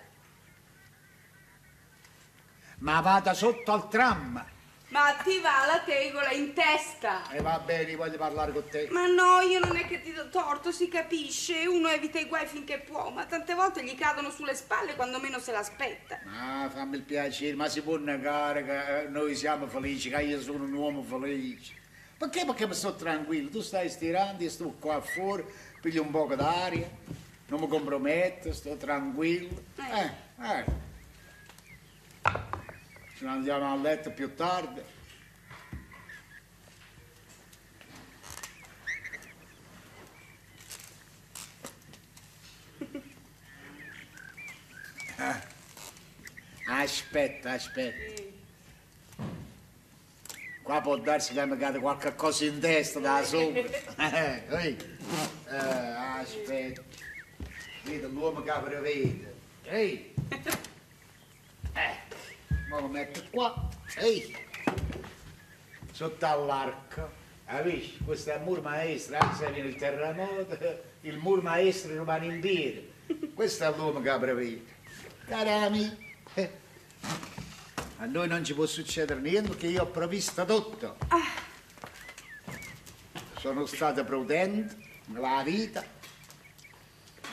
[2.80, 4.46] Ma vado sotto al tram.
[4.92, 7.32] Ma ti va la tegola in testa.
[7.32, 8.90] E va bene, voglio parlare con te.
[8.92, 11.66] Ma no, io non è che ti do torto, si capisce.
[11.66, 15.40] Uno evita i guai finché può, ma tante volte gli cadono sulle spalle quando meno
[15.40, 16.20] se l'aspetta.
[16.26, 20.42] Ah, fammi il piacere, ma si può negare che eh, noi siamo felici, che io
[20.42, 21.74] sono un uomo felice.
[22.18, 22.44] Perché?
[22.44, 25.46] Perché mi sto tranquillo, tu stai stirando, io sto qua fuori,
[25.80, 26.90] piglio un po' d'aria,
[27.48, 29.64] non mi comprometto, sto tranquillo.
[29.78, 30.12] Eh,
[30.44, 30.91] eh.
[33.22, 34.82] Ce ne andiamo a letto più tardi.
[45.20, 45.42] Eh.
[46.66, 48.24] Aspetta, aspetta.
[50.64, 53.62] Qua può darsi che mi cade qualche cosa in testa da sopra.
[54.02, 54.78] Eh?
[55.48, 56.82] Eh, aspetta.
[57.84, 59.36] Vedi l'uomo che prevede.
[59.66, 60.14] Ehi.
[61.74, 62.11] Eh,
[62.72, 63.70] ma lo metto qua.
[63.98, 64.34] Ehi.
[65.92, 67.20] Sotto all'arco.
[67.64, 68.06] Visto?
[68.06, 70.58] Questo è il muro maestro, se viene il terremoto,
[71.02, 72.90] il muro maestro rimane in piedi.
[73.34, 74.64] Questo è l'uomo che prevede.
[75.26, 75.98] Cari amici,
[76.36, 76.52] eh,
[77.98, 80.96] a noi non ci può succedere niente perché io ho previsto tutto.
[83.38, 85.84] Sono stato prudente nella vita.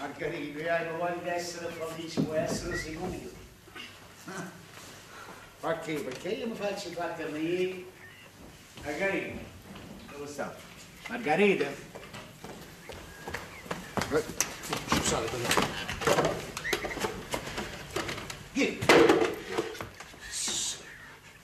[0.00, 3.36] Margherita, io non voglio essere felice, può essere sicuro.
[5.60, 5.94] Perché?
[5.94, 7.84] Perché io mi faccio i fatti miei.
[8.84, 9.40] Margherita,
[10.12, 10.56] dove sta?
[11.08, 11.66] Margherita?
[14.10, 14.24] Eh,
[14.86, 16.34] Scusate, però.
[18.52, 18.78] Chi?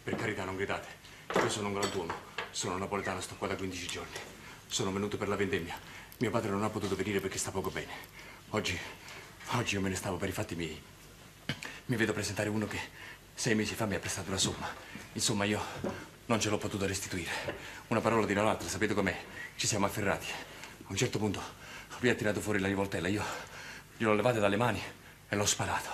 [0.05, 0.89] Per carità, non gridate.
[1.35, 2.15] Io sono un grand'uomo.
[2.53, 4.17] Sono napoletano, sto qua da 15 giorni.
[4.69, 5.77] Sono venuto per la vendemmia.
[6.19, 7.93] Mio padre non ha potuto venire perché sta poco bene.
[8.51, 8.79] Oggi,
[9.55, 10.81] oggi io me ne stavo per i fatti miei.
[11.87, 12.79] Mi vedo presentare uno che
[13.35, 14.69] sei mesi fa mi ha prestato una somma.
[15.13, 15.61] Insomma, io
[16.27, 17.31] non ce l'ho potuto restituire.
[17.89, 19.17] Una parola dirà l'altra, sapete com'è?
[19.57, 20.27] Ci siamo afferrati.
[20.31, 21.41] A un certo punto
[22.01, 23.09] lui ha tirato fuori la rivoltella.
[23.09, 23.23] Io
[23.97, 24.83] gliel'ho levata dalle mani
[25.29, 25.91] e l'ho sparato.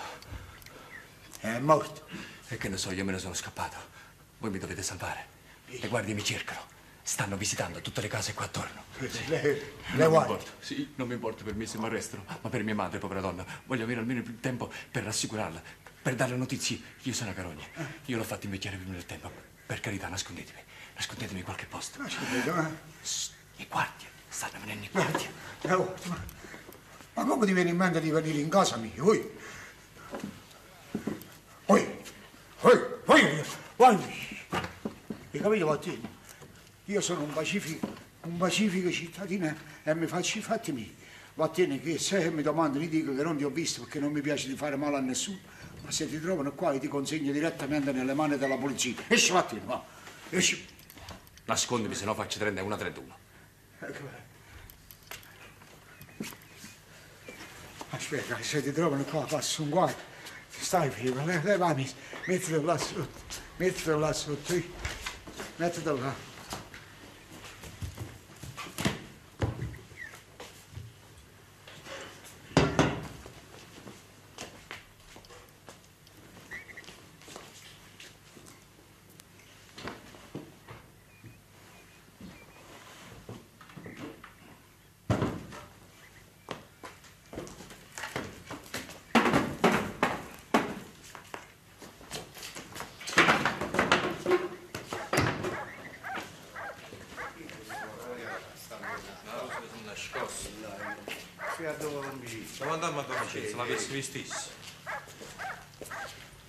[1.41, 2.07] È morto.
[2.49, 3.77] E che ne so, io me ne sono scappato.
[4.39, 5.27] Voi mi dovete salvare.
[5.67, 6.79] Le guardie mi cercano.
[7.03, 8.85] Stanno visitando tutte le case qua attorno.
[8.99, 10.47] Le, le Non mi guardie.
[10.61, 13.45] sì, non mi importa per me se mi arrestano, ma per mia madre, povera donna,
[13.65, 15.61] voglio avere almeno il tempo per rassicurarla,
[16.03, 16.81] per darle notizie.
[17.03, 17.65] Io sono a Carogna.
[18.07, 19.31] Io l'ho fatto invecchiare prima del tempo.
[19.67, 20.59] Per carità, nascondetemi.
[20.95, 22.01] Nascondetemi in qualche posto.
[23.03, 24.09] Shh, I guardie.
[24.29, 25.31] Stanno venendo i guardie.
[25.63, 26.25] Oh, ma,
[27.15, 28.93] ma come ti viene in mente di venire in casa mia?
[29.03, 29.31] Oi!
[31.67, 31.99] Oi!
[32.61, 32.81] Oi!
[33.07, 33.45] Oi!
[33.77, 33.99] Oi!
[35.33, 36.09] Hai capito, Vattini?
[36.87, 40.97] Io sono un pacifico, un pacifico cittadino e mi faccio i fatti miei.
[41.35, 44.21] Vattini, che se mi domandano, gli dico che non ti ho visto perché non mi
[44.21, 45.39] piace di fare male a nessuno,
[45.83, 48.95] ma se ti trovano qua io ti consegno direttamente nelle mani della polizia.
[49.09, 49.83] Esci, Vattini, va!
[50.29, 50.67] Esci!
[51.47, 53.17] Nascondimi, se no faccio 31 31.
[53.81, 54.29] Ecco.
[57.91, 60.09] Aspetta, se ti trovano qua passa un guaio.
[60.49, 61.91] Stai le- levami,
[62.27, 63.09] mettilo là sotto,
[63.57, 64.65] mettilo là sotto, io.
[65.57, 66.29] mettilo là.
[102.55, 103.27] Stavo andando a Don
[103.91, 104.59] Vistissimo.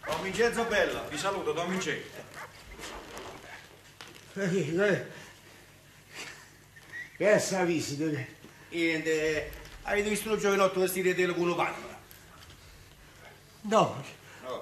[0.05, 2.19] Don Vincenzo Bella, vi saluto, Don Vincenzo.
[4.33, 5.05] Eh, eh.
[7.17, 8.05] Che è sta visita?
[8.69, 11.99] Niente, avete visto un giovinotto vestito di con Panama?
[13.61, 14.03] No,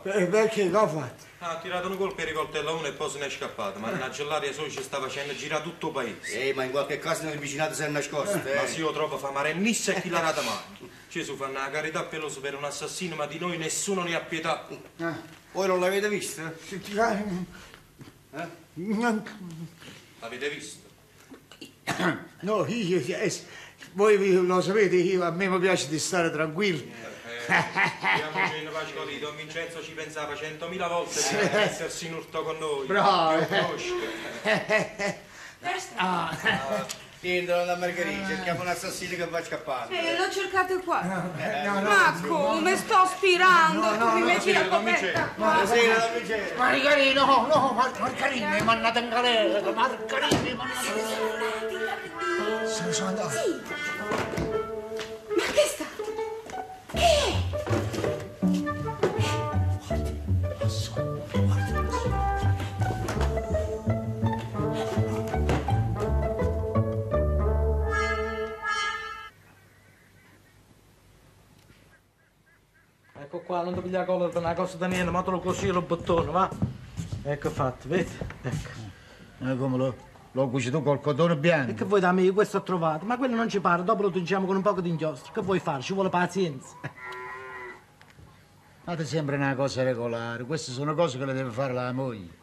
[0.03, 1.27] Eh, perché che ho fatto?
[1.39, 3.79] Ah, ha tirato un colpo e rivoltella uno e poi se ne è scappato.
[3.79, 6.49] Ma la gellaria solo ci sta facendo girare tutto il paese.
[6.49, 8.55] Eh, ma in qualche caso nel vicinato si è nascosto, eh.
[8.55, 10.89] Ma se io trovo fa marennissa e chi l'ha data mai.
[11.09, 14.67] Gesù fanno la carità peloso per un assassino, ma di noi nessuno ne ha pietà.
[15.51, 16.41] Voi non l'avete visto?
[16.41, 16.51] Eh?
[20.19, 20.87] L'avete visto?
[22.41, 23.33] No, io, eh,
[23.93, 26.83] voi lo sapete, io, a me mi piace di stare tranquillo.
[27.49, 29.19] Andiamoci in pace con lì.
[29.19, 32.85] Don Vincenzo ci pensava centomila volte prima di essersi in urto con noi.
[32.85, 33.45] Bravo.
[33.45, 33.95] Conosco.
[35.95, 36.35] Ah,
[37.21, 39.91] Niente, donna Margherita, cerchiamo un assassino che va scappato.
[39.91, 41.01] Eh, l'ho cercato qua.
[41.01, 41.81] no, no.
[41.81, 43.97] Ma come sto spirando?
[43.97, 45.45] tu mi metti la coperta qua.
[45.51, 46.53] Buonasera, don Vincenzo.
[46.55, 52.67] Margarino, no, no, Mar- Margarino, mi mandate in galera, Margarino, mi mandate in galera.
[52.69, 53.35] Se ne sono andato.
[55.35, 55.83] Ma che sta?
[73.21, 75.83] Ecco qua, non pigliare colla per una cosa da niente, ma te lo così lo
[75.83, 76.49] bottone, va?
[77.21, 78.09] Ecco fatto, vedi?
[78.41, 78.69] Ecco.
[79.41, 79.95] Eh, come lo,
[80.31, 81.73] l'ho cucito col cotone E bianco?
[81.73, 82.29] che vuoi da me?
[82.31, 84.89] Questo ho trovato, ma quello non ci pare, dopo lo tingiamo con un poco di
[84.89, 85.31] inchiostro.
[85.33, 85.81] Che vuoi fare?
[85.81, 86.75] Ci vuole pazienza.
[88.85, 92.37] Ma ti sembra una cosa regolare, queste sono cose che le deve fare la moglie.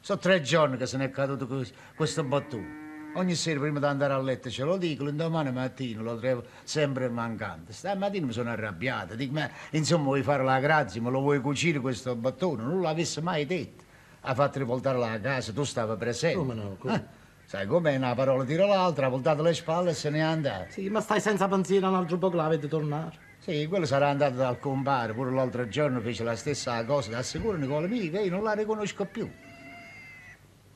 [0.00, 1.48] Sono tre giorni che se ne è caduto
[1.96, 2.86] questo bottone.
[3.14, 7.08] Ogni sera prima di andare a letto ce lo dico, l'indomani mattina lo trovo sempre
[7.08, 7.72] mancante.
[7.72, 11.80] Stamattina mi sono arrabbiato, dico, ma insomma vuoi fare la grazia, me lo vuoi cucire
[11.80, 12.62] questo bottone?
[12.62, 13.84] Non l'avessi mai detto.
[14.20, 16.36] Ha fatto rivoltare la casa, tu stavi presente.
[16.36, 16.94] Come no, come?
[16.94, 17.02] Eh,
[17.48, 20.66] sai com'è, una parola tira l'altra, ha voltato le spalle e se n'è andato.
[20.68, 23.16] Sì, ma stai senza pensiero un altro po' che la vedi tornare.
[23.38, 27.56] Sì, quello sarà andato dal compare, pure l'altro giorno fece la stessa cosa, ti assicuro
[27.56, 29.30] Nicola mio che io non la riconosco più.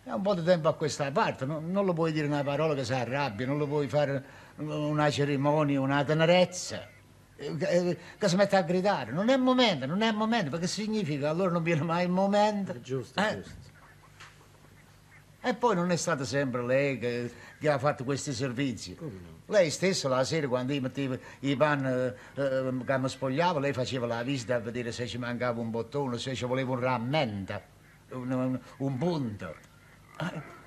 [0.04, 2.74] È un po' di tempo a questa parte, non, non lo puoi dire una parola
[2.74, 4.24] che si arrabbia, non lo puoi fare
[4.56, 6.88] una cerimonia, una tenerezza,
[7.36, 9.12] eh, che, che si mette a gridare.
[9.12, 12.10] Non è il momento, non è il momento, perché significa allora non viene mai il
[12.10, 12.72] momento.
[12.72, 13.28] È giusto, Eh?
[13.28, 13.61] è giusto.
[15.44, 18.96] E poi non è stata sempre lei che, che ha fatto questi servizi.
[19.46, 24.06] Lei stessa la sera quando io mettevo i panni eh, che mi spogliavo, lei faceva
[24.06, 27.60] la visita a vedere se ci mancava un bottone, se ci voleva un rammento,
[28.10, 29.54] un, un- un punto.
[30.20, 30.60] Eh,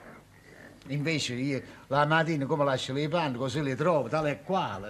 [0.88, 4.89] Invece io la mattina come lascio i panni, così li trovo, tale e quale.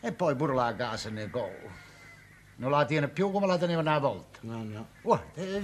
[0.00, 0.08] eh.
[0.08, 1.48] E poi pure la casa ne go.
[2.56, 4.38] Non la tiene più come la teneva una volta.
[4.42, 4.88] No, no.
[5.02, 5.62] Guarda, eh,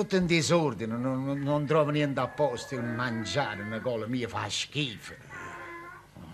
[0.00, 4.48] tutto in disordine, non, non- trovo niente a posto, un mangiare, una cosa mia fa
[4.48, 5.14] schifo.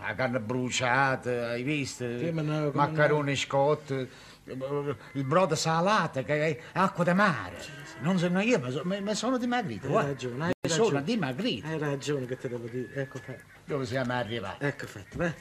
[0.00, 2.04] La carne bruciata, hai visto?
[2.18, 4.08] Sì, ma no, scotti,
[4.44, 7.56] il brodo salato, che è acqua di mare.
[8.00, 9.86] Non sono io, ma, so- ma- ma sono dimagrito.
[9.86, 10.10] Hai guarda.
[10.10, 11.02] ragione, hai Sono ragione.
[11.04, 11.66] dimagrito.
[11.66, 12.88] Hai ragione che ti devo dire.
[12.94, 13.42] Ecco fatto.
[13.64, 14.64] Dove siamo arrivati?
[14.64, 15.34] Ecco fatto, vai.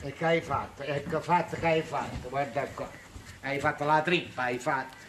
[0.00, 0.82] E che hai fatto?
[0.82, 2.88] Ecco fatto che hai fatto, guarda qua.
[3.42, 5.02] Hai fatto la trippa, hai fatto.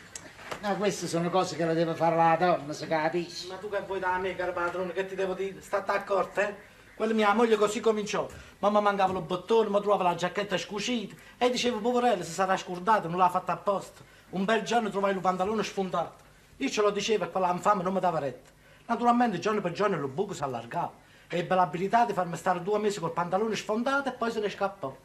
[0.62, 3.48] No, queste sono cose che le deve fare la donna, si capisce.
[3.48, 5.62] Ma tu che vuoi da me, caro padrone, che ti devo dire?
[5.62, 6.56] State accorto, eh?
[6.96, 8.28] Quella mia moglie così cominciò.
[8.60, 13.08] Mamma mancava il bottone, mi trovava la giacchetta scucita e dicevo, poverella, si sarà scordata,
[13.08, 14.02] non l'ha fatta apposta.
[14.30, 16.24] Un bel giorno trovai il pantalone sfondato.
[16.58, 18.50] Io ce lo dicevo e quella infame non mi dava retta.
[18.86, 20.93] Naturalmente giorno per giorno il buco si allargava.
[21.28, 24.96] Ebbe l'abilità di farmi stare due mesi col pantalone sfondato e poi se ne scappò.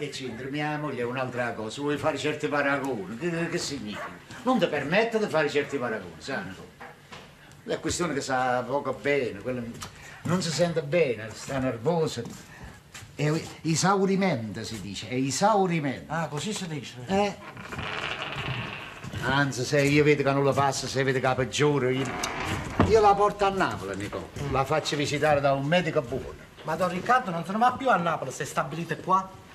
[0.00, 0.48] Che c'entra?
[0.48, 3.18] Mia moglie è un'altra cosa, vuoi fare certi paragoni?
[3.18, 4.08] Che, che significa?
[4.44, 6.42] Non ti permette di fare certi paragoni, sai?
[7.64, 9.40] È questione che sa poco bene,
[10.22, 12.22] non si sente bene, sta nervosa.
[13.14, 13.30] È
[13.62, 16.10] esaurimento si dice, è esaurimento.
[16.10, 16.94] Ah, così si dice.
[17.06, 17.36] Eh?
[19.22, 22.06] Anzi, se io vedo che non la passa, se vede che la peggiore, io,
[22.88, 24.30] io la porto a Napoli, Nico.
[24.50, 26.48] La faccio visitare da un medico buono.
[26.62, 29.48] Ma Don Riccardo non va più a Napoli, se stabilite qua.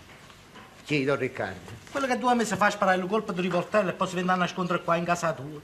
[0.85, 1.71] Chi, Don Riccardo?
[1.89, 4.35] Quello che due mesi fa sparare il colpo di rivoltello e poi si viene a
[4.35, 5.59] nascondere qua in casa tua.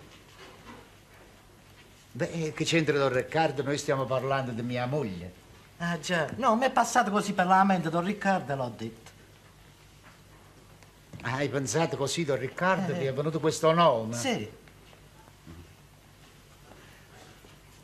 [2.13, 3.61] Beh, che c'entra Don Riccardo?
[3.61, 5.31] Noi stiamo parlando di mia moglie.
[5.77, 9.11] Ah già, no, mi è passato così per la mente Don Riccardo e l'ho detto.
[11.21, 12.93] Hai pensato così, Don Riccardo?
[12.93, 14.15] Ti è venuto questo nome?
[14.15, 14.51] Sì.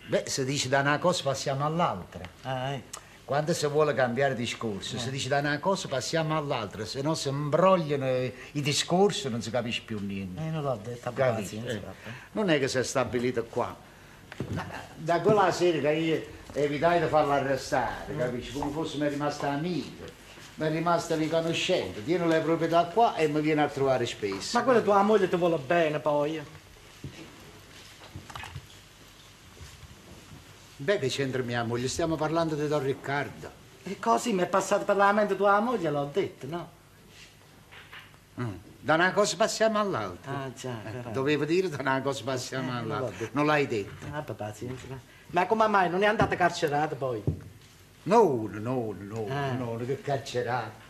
[0.08, 2.24] Beh, se dici da una cosa passiamo all'altra.
[2.42, 3.00] Ah, ecco.
[3.28, 7.28] Quando si vuole cambiare discorso, se dici da una cosa passiamo all'altra, se no si
[7.28, 8.08] imbrogliano
[8.54, 10.42] i discorsi non si capisce più niente.
[10.42, 11.62] Eh, non l'ho detto, Capisci?
[11.62, 11.82] Eh.
[12.32, 13.76] Non è che si è stabilito qua.
[14.96, 16.24] Da quella sera che io
[16.54, 18.54] evitai di farla arrestare, capisci?
[18.54, 20.06] Come fosse mi è rimasta amica,
[20.56, 24.58] mi è rimasta riconoscente, tiene le proprietà qua e mi viene a trovare spesso.
[24.58, 26.42] Ma quella tua moglie ti vuole bene poi.
[30.78, 31.88] Beh, che c'entra mia moglie?
[31.88, 33.50] Stiamo parlando di Don Riccardo.
[33.84, 36.70] E così mi è passato per la mente tua moglie, l'ho detto, no?
[38.40, 38.54] Mm.
[38.80, 40.32] Da una cosa passiamo all'altra.
[40.44, 41.12] Ah già, Eh.
[41.12, 43.28] Dovevo dire da una cosa passiamo Eh, all'altra.
[43.32, 44.06] Non l'hai detto.
[44.12, 44.86] Abbi pazienza.
[45.28, 47.24] Ma come mai non è andata carcerata poi?
[48.04, 49.52] No, no, no, Ah.
[49.54, 50.86] no, che carcerato.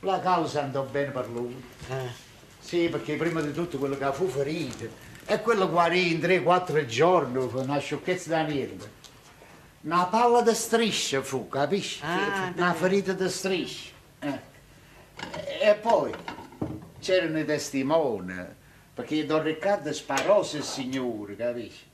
[0.00, 1.62] La causa andò bene per lui.
[1.88, 2.10] Eh.
[2.60, 4.88] Sì, perché prima di tutto quello che fu ferito
[5.26, 9.00] e quello guarì in 3-4 giorni con una sciocchezza da niente.
[9.84, 12.00] Una palla di striscia fu, capisci?
[12.04, 13.90] Ah, una ferita di striscia.
[14.20, 14.40] Eh.
[15.60, 16.14] E poi
[17.00, 18.32] c'erano i testimoni,
[18.94, 21.84] perché Don Riccardo sparò se il signore, capisci?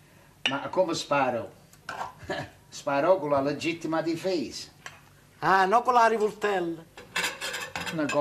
[0.51, 1.49] Ma come sparò?
[2.71, 4.69] Sparò con la legittima difesa.
[5.39, 6.85] Ah, no con la rivoltella.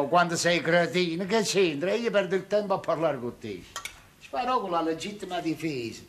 [0.07, 1.93] Quando sei cretino, che c'entra?
[1.93, 3.61] Io perdo il tempo a parlare con te.
[4.21, 6.03] Sparò con la legittima difesa.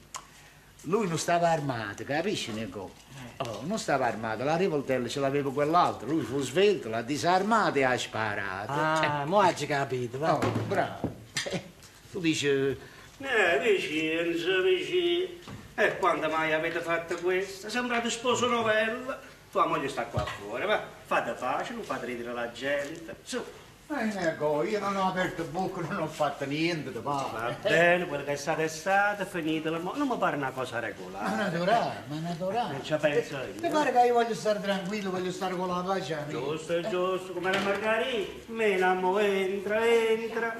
[0.82, 2.92] Lui non stava armato, capisci, Nico?
[3.40, 6.08] Oh, non stava armato, la rivoltella ce l'aveva quell'altro.
[6.08, 8.72] Lui fu svelto, l'ha disarmato e ha sparato.
[8.72, 10.34] Ah, mo hai capito, va.
[10.34, 11.14] Oh, bravo.
[11.50, 11.62] Eh,
[12.10, 12.48] Tu dici...
[12.48, 15.28] Eh, vicinza, vicino.
[15.76, 17.68] E quando mai avete fatto questo?
[17.70, 19.20] Sembrate sposo novella.
[19.52, 20.82] Tua moglie sta qua fuori, va.
[21.06, 23.14] Fate pace, non fate ridere la gente.
[23.22, 23.42] Su,
[23.90, 27.56] Eh, Nico, io non ho aperto bocca, non ho fatto niente, ti va pare.
[27.62, 29.70] bene, quello che è stato è stato, è finito.
[29.70, 31.36] la mo- Non mi pare una cosa Ma regolare.
[31.36, 32.72] naturale, ma naturale.
[32.72, 33.70] Non ci penso io.
[33.70, 36.38] pare che io voglio stare tranquillo, voglio stare con la pace amico?
[36.38, 38.52] Giusto, giusto, come la Margherita.
[38.52, 40.54] Menamo, entra, entra.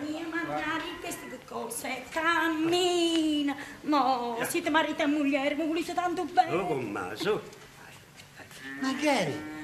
[0.00, 3.54] Mia magari queste cose, cammina.
[3.82, 6.66] Mo, siete marito e moglie, mi volete tanto Oh, bene.
[6.66, 7.38] con me, su.
[8.80, 9.54] Ma che eri?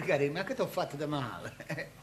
[0.00, 1.52] Margarita, ma che ti ho fatto di male?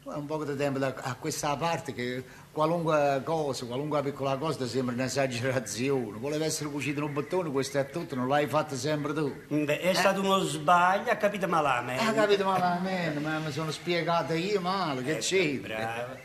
[0.00, 4.36] Tu hai un po' di tempo da, a questa parte che qualunque cosa, qualunque piccola
[4.36, 6.18] cosa ti sembra un'esagerazione.
[6.18, 9.34] Voleva essere cucito in un bottone, questo è tutto, non l'hai fatto sempre tu.
[9.48, 12.04] Beh, è stato uno sbaglio, ha capito malamente.
[12.04, 15.54] Ha capito malamente, ma mi sono spiegata io male, che c'è?
[15.58, 16.16] bravo.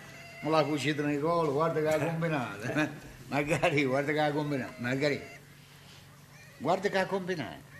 [0.44, 2.90] Me l'ha cucito nel collo, guarda che ha combinato.
[3.28, 4.74] Magari, guarda che ha combinato.
[4.78, 5.22] Magari,
[6.58, 7.73] guarda che ha combinato.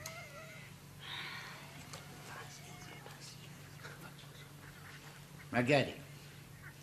[5.54, 6.02] Margherita,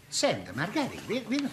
[0.07, 1.51] senta, Margherita, vieni.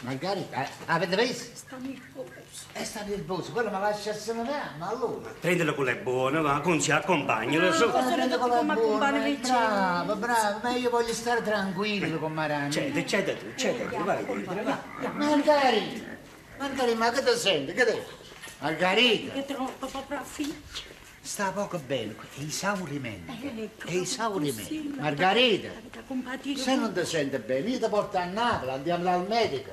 [0.00, 1.54] Margherita, eh, avete visto?
[1.54, 2.32] Sta nervoso.
[2.72, 5.28] È stato il boss, quello mi lascia se ne va, ma allora...
[5.38, 7.90] Prendilo con le buone, ma con si accompagna, lo so.
[7.90, 9.58] Cosa ne dopo come accompagna buona, vicino?
[9.58, 12.72] Bravo, bravo, ma io voglio stare tranquillo con Marani.
[12.72, 14.82] Cede, cede tu, cede tu, vai dentro, va.
[15.12, 16.16] Margherita,
[16.56, 17.72] Margherita, ma che ti senti?
[17.74, 18.06] Che te?
[18.60, 20.92] Margherita, È troppo proprio affitto.
[21.24, 24.60] Sta poco bene, è esaurimento, Ecco, è esaurimento.
[24.62, 25.70] così, Margherita,
[26.56, 29.70] se non ti senti bene, io ti porto a Napoli, andiamo dal medico.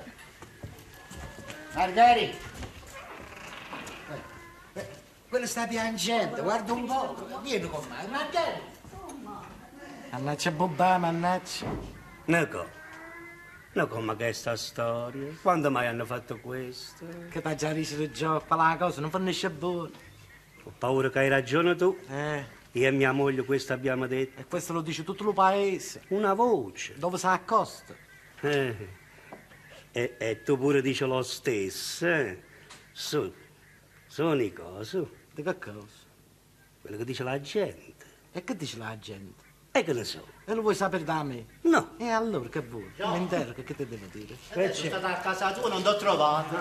[1.74, 2.38] Margherita,
[4.74, 4.88] eh, eh,
[5.28, 8.70] quello sta piangendo, guarda un po', vieni con me, Margherita.
[10.12, 11.66] Mannaggia Bobà, mannaggia.
[12.26, 12.66] Nico,
[13.74, 15.28] no come che è sta storia?
[15.41, 17.06] Quando mai hanno fatto questo?
[17.30, 19.89] Che t'ha già riso di gioco, la cosa non finisce buono.
[20.64, 21.97] Ho paura che hai ragione tu.
[22.09, 24.39] Eh, Io e mia moglie questo abbiamo detto.
[24.41, 26.03] e questo lo dice tutto il paese.
[26.09, 26.93] Una voce.
[26.97, 27.95] Dove si accosta?
[28.41, 28.99] Eh.
[29.91, 32.41] E, e tu pure dici lo stesso, eh?
[32.91, 33.34] Su,
[34.07, 35.09] su Nico, su.
[35.34, 36.09] Di che cosa?
[36.82, 37.93] Quello che dice la gente.
[38.32, 39.43] E che dice la gente?
[39.72, 40.26] E che ne so?
[40.52, 41.45] E lo vuoi sapere da me?
[41.62, 41.91] No.
[41.97, 42.91] E allora che vuoi?
[42.97, 44.36] Mi interroga, che ti devo dire?
[44.52, 46.58] Sono stato a casa tua, non ti ho trovato.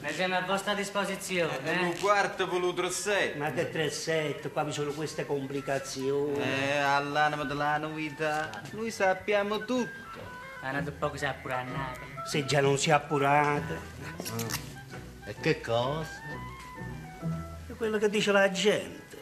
[0.00, 1.98] Noi siamo a vostra disposizione, Un eh?
[2.00, 3.36] quarto voluto sei.
[3.36, 6.38] Ma che tre sette, qua vi sono queste complicazioni.
[6.40, 10.18] Eh, all'anima della novità, noi sappiamo tutto.
[10.62, 12.00] Hanno poco si appurannate.
[12.26, 13.78] Se già non si è appurate.
[15.26, 16.08] E che cosa?
[17.66, 19.18] È quello che dice la gente.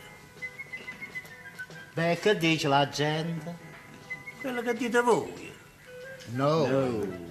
[1.95, 3.67] Beh, che dice la gente?
[4.49, 5.53] Quello che dite voi.
[6.31, 7.27] No.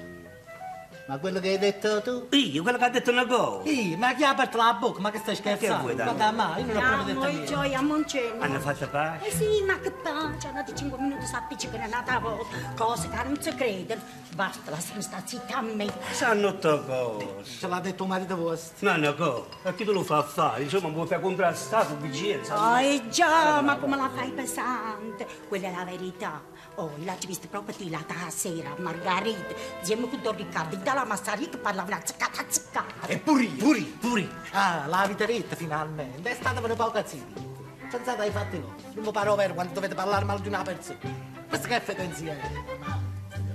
[1.07, 2.28] Ma quello che hai detto tu?
[2.36, 3.63] Io, quello che ha detto una cosa.
[3.63, 4.99] Ehi, ma chi ha aperto la bocca?
[4.99, 5.82] Ma che stai Che scherzando?
[5.84, 6.59] vuoi da me?
[6.59, 7.45] Io non ho proprio detto il niente.
[7.53, 8.41] gioia a Moncello.
[8.43, 9.26] Hanno fatto pace?
[9.26, 13.41] Eh sì, ma che pace, andate 5 minuti si appiccicano un'altra volta, cose che non
[13.41, 14.01] si credono.
[14.36, 15.91] Basta, lasciami stare zitta a me.
[16.11, 17.57] Sanno to cose.
[17.57, 18.91] Ce l'ha detto un marito vostro.
[18.91, 19.47] No, no, co.
[19.63, 20.63] A chi te lo fa fare?
[20.63, 22.74] Insomma, vuoi far contrastare con vicinanza?
[22.74, 25.26] Oh, eh già, ma come la fai pesante?
[25.47, 26.41] Quella è la verità.
[26.80, 26.91] Oh,
[27.25, 31.95] vista proprio di là da sera, Margherita, insieme con Don Riccardo, dalla Massari che parlavano
[31.95, 33.07] a ziccata ziccata.
[33.07, 34.30] E puri, puri, puri.
[34.51, 36.30] Ah, la avete finalmente.
[36.30, 37.55] È stata per poco zitti.
[37.89, 38.93] Pensate ai fatti vostri.
[38.93, 40.99] Non mi pare vero quando dovete parlare male di una persona.
[41.47, 42.47] Questo che è pensiero?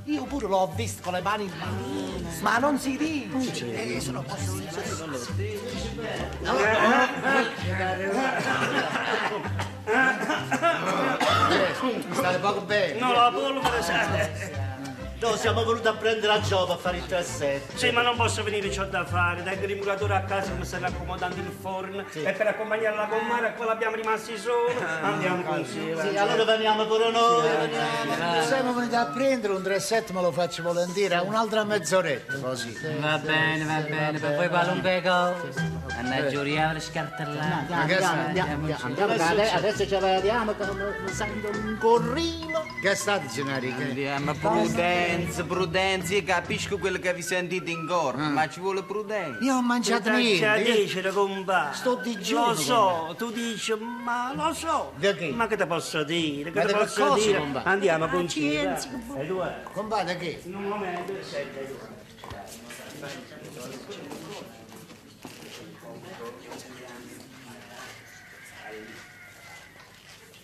[0.07, 2.21] Io pure l'ho visto con le mani in mano.
[2.41, 3.95] Ma non si dice.
[3.95, 4.59] Eh, se non posso
[12.13, 13.01] State poco bene.
[13.01, 14.62] No, la polvere.
[15.23, 17.79] No, siamo venuti a prendere la gioca a fare il trassetto.
[17.79, 19.45] Sì, ma non posso venire, c'ho da fare.
[19.45, 22.05] Tengo il muratore a casa che mi sta raccomandando il forno.
[22.13, 24.75] E per accompagnarla con mare, a quella abbiamo rimasti solo.
[25.01, 25.95] Andiamo così.
[25.97, 27.49] Sì, allora veniamo pure noi.
[27.49, 28.43] veniamo.
[28.43, 32.77] Siamo venuti a prendere un dressetto, me lo faccio volentieri, un'altra mezz'oretta, così.
[32.99, 35.81] Va bene, va bene, per voi qualunque cosa.
[35.99, 37.73] Anna giuriamo le scartellate.
[37.73, 42.67] Ma che sta- Andiamo, andiamo, andiamo, adesso ci vediamo che mi mi sento un corrilo.
[42.81, 43.73] Che state, Genari?
[43.77, 43.83] Che...
[43.85, 44.35] Andiamo,
[45.13, 46.15] prudenza, prudenza.
[46.15, 49.43] Io capisco quello che vi sentite in corpo, ma ci vuole prudenza.
[49.45, 50.45] Io ho mangiato C'è niente.
[50.47, 51.73] da io- dicere, compà.
[51.73, 54.93] Sto digiuno Lo con so, tu dici, ma lo so.
[55.35, 56.51] Ma che ti posso dire?
[56.51, 57.39] Che Ma che posso cosa, dire?
[57.39, 57.63] compà?
[57.65, 59.21] Andiamo con Pazienza, Cira.
[59.21, 60.41] Edoardo, Compate che?
[60.45, 61.59] in un momento, senti.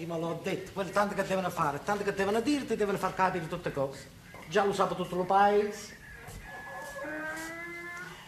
[0.00, 3.14] Io me l'ho detto, quello tanto che devono fare, tanto che devono dirti, devono far
[3.14, 4.16] capire tutte cose.
[4.49, 5.96] Già lo sa tutto il paese,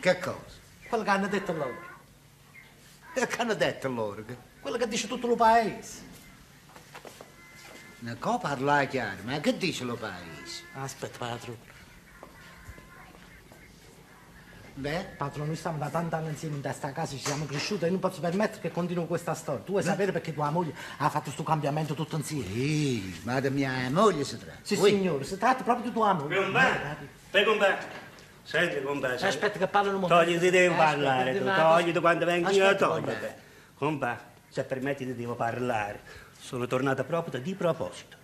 [0.00, 0.58] Che cosa?
[0.88, 1.88] quello che hanno detto loro,
[3.14, 4.24] Che hanno detto loro?
[4.60, 6.08] Quello che dice tutto il paese.
[8.00, 10.64] Non può parlare chiaro, ma che dice lo paese?
[10.74, 11.69] Aspetta, padrone.
[14.80, 17.90] Beh, Padrone, noi stiamo da tanti anni insieme in questa casa, ci siamo cresciuti e
[17.90, 19.60] non posso permettere che continui questa storia.
[19.62, 22.46] Tu vuoi sapere perché tua moglie ha fatto questo cambiamento tutto insieme?
[22.46, 24.56] sì, ma di mia moglie si tratta.
[24.62, 26.36] Sì, Ui, signore, si tratta proprio di tua moglie.
[26.42, 26.96] Compà,
[27.30, 27.76] per compà.
[28.42, 29.24] Senti, compà, senti.
[29.26, 30.24] Aspetta che parlano un momento.
[30.24, 31.44] Togliti, devi Aspetta, parlare, tu.
[31.44, 33.26] devo- Togliti quando vengo io, Aspetta, togliti.
[33.74, 34.18] Compà,
[34.48, 36.00] se permetti ti devo parlare.
[36.38, 38.16] Sono tornata proprio di proposito.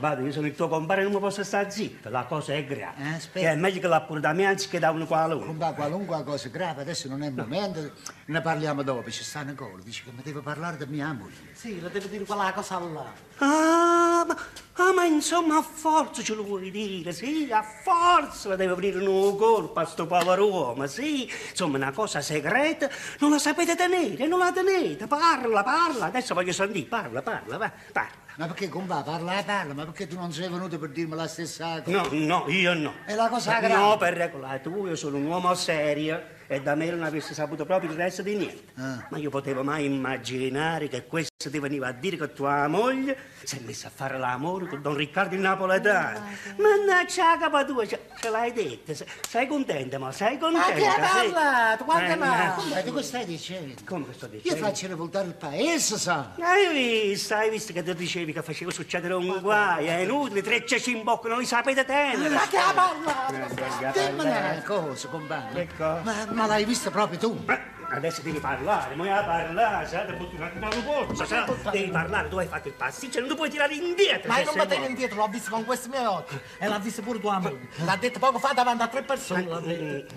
[0.00, 2.08] Vado, io sono il tuo compare, non mi posso stare zitto.
[2.08, 3.02] La cosa è grave.
[3.02, 3.46] Eh, aspetta.
[3.46, 5.48] Che è meglio che la pure da me anziché da uno qualunque.
[5.48, 7.92] Compa, qualunque cosa grave, adesso non è il momento,
[8.24, 9.10] ne parliamo dopo.
[9.10, 11.52] Ci sta Nicola, dice che mi deve parlare di mia moglie.
[11.52, 13.12] Sì, lo devo dire quella cosa là.
[13.36, 14.36] Ah ma,
[14.80, 19.06] ah, ma insomma a forza ce lo vuoi dire, sì, a forza la deve venire
[19.06, 21.30] una colpa a sto povero uomo, sì.
[21.50, 25.06] Insomma, una cosa segreta, non la sapete tenere, non la tenete.
[25.06, 28.18] Parla, parla, adesso voglio sentire, parla, parla, va, parla.
[28.36, 31.82] Ma perché, compa, parla, parla, ma perché tu non sei venuto per dirmi la stessa
[31.82, 32.02] cosa?
[32.02, 32.94] No, no, io no.
[33.04, 33.74] È la cosa grave.
[33.74, 37.64] No, per regola, tu, io sono un uomo serio e da me non avresti saputo
[37.64, 38.72] proprio il resto di niente.
[38.74, 39.06] Ah.
[39.08, 43.56] Ma io potevo mai immaginare che questo ti veniva a dire che tua moglie si
[43.56, 46.26] è messa a fare l'amore con Don Riccardo il napoletano.
[46.56, 48.92] Mannaggia la capa tua, ce, ce l'hai detta.
[48.94, 50.68] se- Sei contenta, ma sei contenta?
[50.70, 51.32] Ma che hai sì?
[51.32, 51.84] parlato?
[51.84, 52.16] Quando Eh.
[52.16, 53.74] Ma di cosa stai dicendo?
[53.86, 54.64] Come che sto Io dicendo?
[54.66, 56.32] faccio rivoltare il paese, sa.
[56.40, 60.66] Hai visto, hai visto che tu dicevi che faceva succedere un guaio, è inutile, tre
[60.66, 62.28] ceci in bocca, non li sapete tenere.
[62.34, 63.34] Ma che hai parlato?
[63.34, 65.54] Eh, Dimmi eh, una cosa, compagno.
[65.54, 66.00] Che cosa?
[66.02, 67.42] Ma, ma l'hai vista proprio tu?
[67.46, 67.58] Ma
[67.96, 71.90] adesso devi parlare, ma a parlare, sai, ti butti un attimo una borsa, sai, devi
[71.90, 74.28] parlare, tu hai fatto il pasticcio, non ti puoi tirare indietro.
[74.30, 74.84] Ma io non buono.
[74.86, 76.38] indietro, l'ho visto con questi miei occhi.
[76.58, 77.68] E l'ha visto pure tua moglie.
[77.84, 79.44] L'ha detto poco fa davanti a tre persone.
[79.46, 80.14] l'ha detto.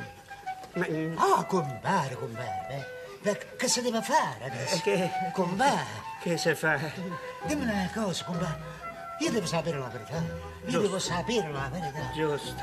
[0.76, 3.02] Ma, mm, Ah, compare, compare.
[3.22, 4.82] Ma che si deve fare adesso?
[4.82, 5.86] Che- Compare,
[6.22, 6.78] che se fa?
[7.44, 8.72] dimmi una cosa, compare.
[9.20, 10.18] Io devo sapere la verità.
[10.18, 10.26] Io
[10.66, 10.82] Giusto.
[10.82, 12.10] devo sapere la verità.
[12.14, 12.54] Giusto.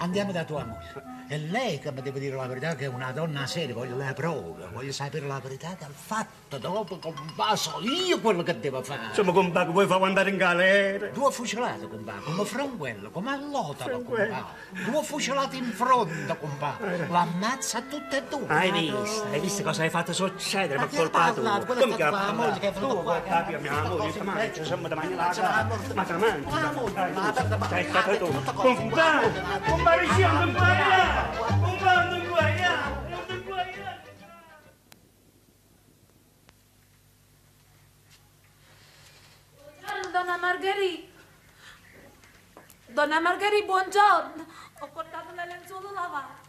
[0.00, 1.21] Andiamo da tua moglie.
[1.32, 4.12] È lei che mi deve dire la verità, che è una donna seria, voglio le
[4.12, 7.14] prove, voglio sapere la verità che ha fatto dopo con
[7.54, 9.06] so io quello che devo fare.
[9.06, 11.06] Insomma, compà, vuoi far andare in galera?
[11.06, 14.44] Due fucilate, compà, come Franquello, come Allotalo, compà.
[14.84, 16.76] Due fucilate in fronte, compà.
[17.08, 18.44] L'ammazza tutte e due.
[18.48, 19.24] Hai visto?
[19.30, 21.42] Hai visto cosa hai fatto succedere Ma per che colpa ha tua?
[21.42, 21.64] parlato?
[21.64, 22.86] Quella Come è che ha stata la moglie che è parlato?
[22.86, 24.60] venuta Tu qua, vuoi che capire ha mia fatto moglie, cose che mangia, peggio.
[24.60, 25.64] insomma, da mangiare la Ma c'è la casa.
[25.64, 25.94] morte.
[25.94, 26.50] Ma che mangia?
[26.50, 28.32] Ma la morte, Dai, ma la morte, ma- Sei ma- stato ma- tu.
[28.32, 29.62] tutte cose Compare, uguali.
[29.70, 30.52] compare, siamo un
[31.30, 31.44] guaiato.
[31.60, 33.32] Compare, un guaiato.
[33.32, 34.10] un guaiato.
[39.56, 41.10] Buongiorno, donna Margherita.
[42.86, 44.46] Donna Margherita, buongiorno.
[44.80, 46.41] Ho portato le lenzuola lavate.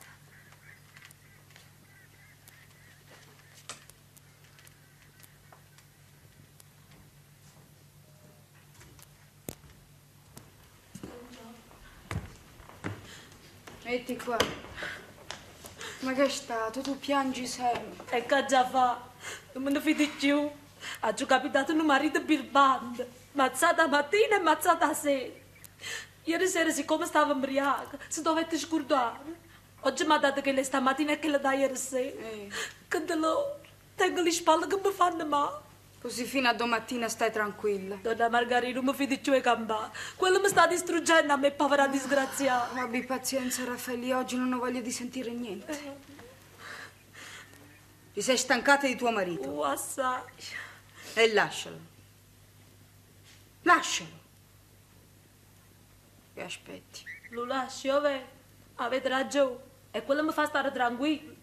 [13.93, 14.35] Metti qua.
[15.99, 16.81] Ma che è stato?
[16.81, 18.25] Tu piangi sempre.
[18.25, 18.99] E fa?
[19.51, 20.49] Non me ne fidi più.
[21.01, 23.07] Ha capitato un marito birbante.
[23.33, 25.31] Mazzata mattina e mazzata sera.
[26.23, 29.41] Ieri sera, siccome stava ubriaca, si dovette scordare.
[29.81, 32.19] Oggi mi ha dato lei stamattina e le dà ieri sera.
[32.19, 32.49] Eh.
[32.87, 33.59] Che dolore.
[33.93, 35.62] Tengo le spalle che mi fanno male.
[36.03, 37.95] Così fino a domattina stai tranquilla.
[37.95, 39.89] Donna Margarita, non mi più e gamba.
[40.17, 42.81] Quello mi sta distruggendo a me, povera disgraziata.
[42.81, 45.95] Abbi pazienza, Raffaele, oggi non ho voglia di sentire niente.
[48.11, 50.21] Ti sei stancata di tuo marito Uh, assai.
[51.13, 51.79] e lascialo.
[53.61, 54.19] Lascialo.
[56.33, 57.03] E aspetti.
[57.29, 58.25] Lo lascio, vabbè.
[58.75, 59.57] Avete ragione.
[59.91, 61.33] E quello mi fa stare tranquillo.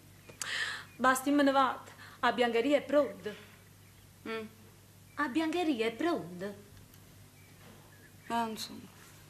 [0.97, 1.89] Basti me ne vado.
[2.19, 3.49] A biancheria è pronta.
[4.27, 4.45] Mm.
[5.15, 6.53] A biancheria è pronta.
[8.27, 8.79] Ah, insomma,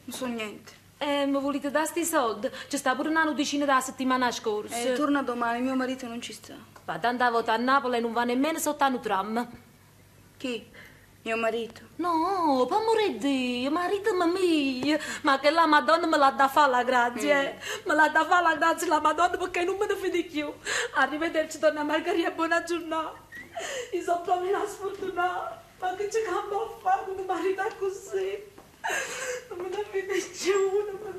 [0.06, 0.80] non so niente.
[0.98, 2.50] E mi volete dare sti soldi?
[2.68, 4.78] Ci sta pure una nudicina da settimana scorsa.
[4.78, 6.54] Eh, torna domani, mio marito non ci sta.
[6.86, 9.50] Va tanta volta a Napoli e non va nemmeno sotto un tram.
[10.38, 10.70] Chi?
[11.24, 11.82] Mio marito.
[11.98, 15.00] No, per amore di Dio, marito mio.
[15.22, 17.60] Ma che la Madonna me l'ha da fare la grazia, eh.
[17.86, 20.52] Me l'ha da fare la grazia la Madonna perché non me ne fidi più.
[20.96, 23.21] Arrivederci, donna Margherita, buona giornata.
[23.92, 25.64] Io sono proprio una sfortunata.
[25.80, 28.44] Ma che c'è cambia a fare con un marito così?
[29.50, 30.54] Non me ne fidi più,
[30.86, 31.12] non me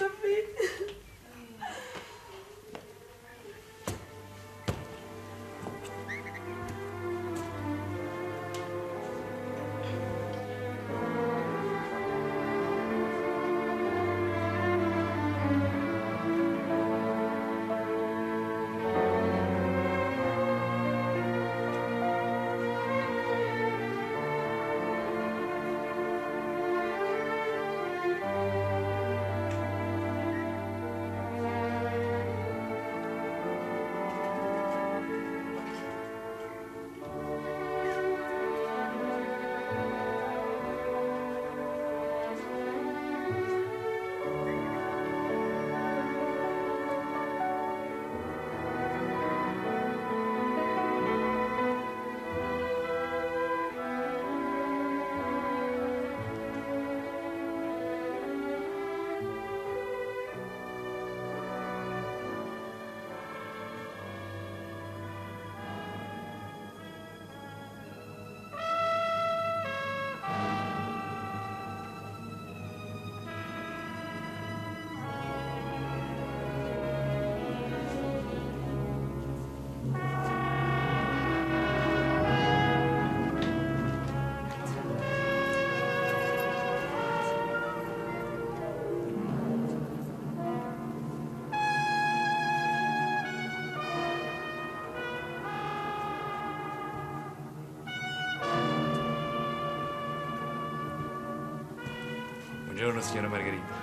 [103.02, 103.74] Buongiorno, signora Margherita.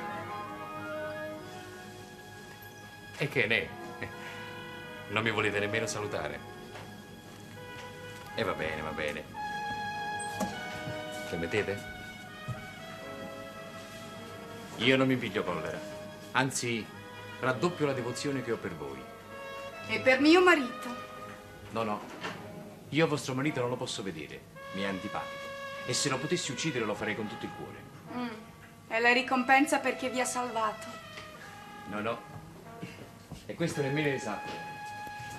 [3.18, 3.70] E che ne?
[5.10, 6.40] Non mi volete nemmeno salutare?
[8.36, 9.24] E va bene, va bene.
[11.30, 11.98] Permettete?
[14.78, 15.80] Io non mi piglio collera.
[16.32, 16.86] Anzi,
[17.42, 19.04] raddoppio la devozione che ho per voi.
[19.88, 20.96] E per mio marito.
[21.72, 22.02] No, no.
[22.90, 24.42] Io vostro marito non lo posso vedere.
[24.74, 25.48] Mi è antipatico.
[25.86, 27.78] E se lo potessi uccidere lo farei con tutto il cuore.
[28.14, 28.49] Mm.
[28.90, 30.88] È la ricompensa perché vi ha salvato.
[31.90, 32.22] No, no.
[33.46, 34.52] E questo nemmeno esatto.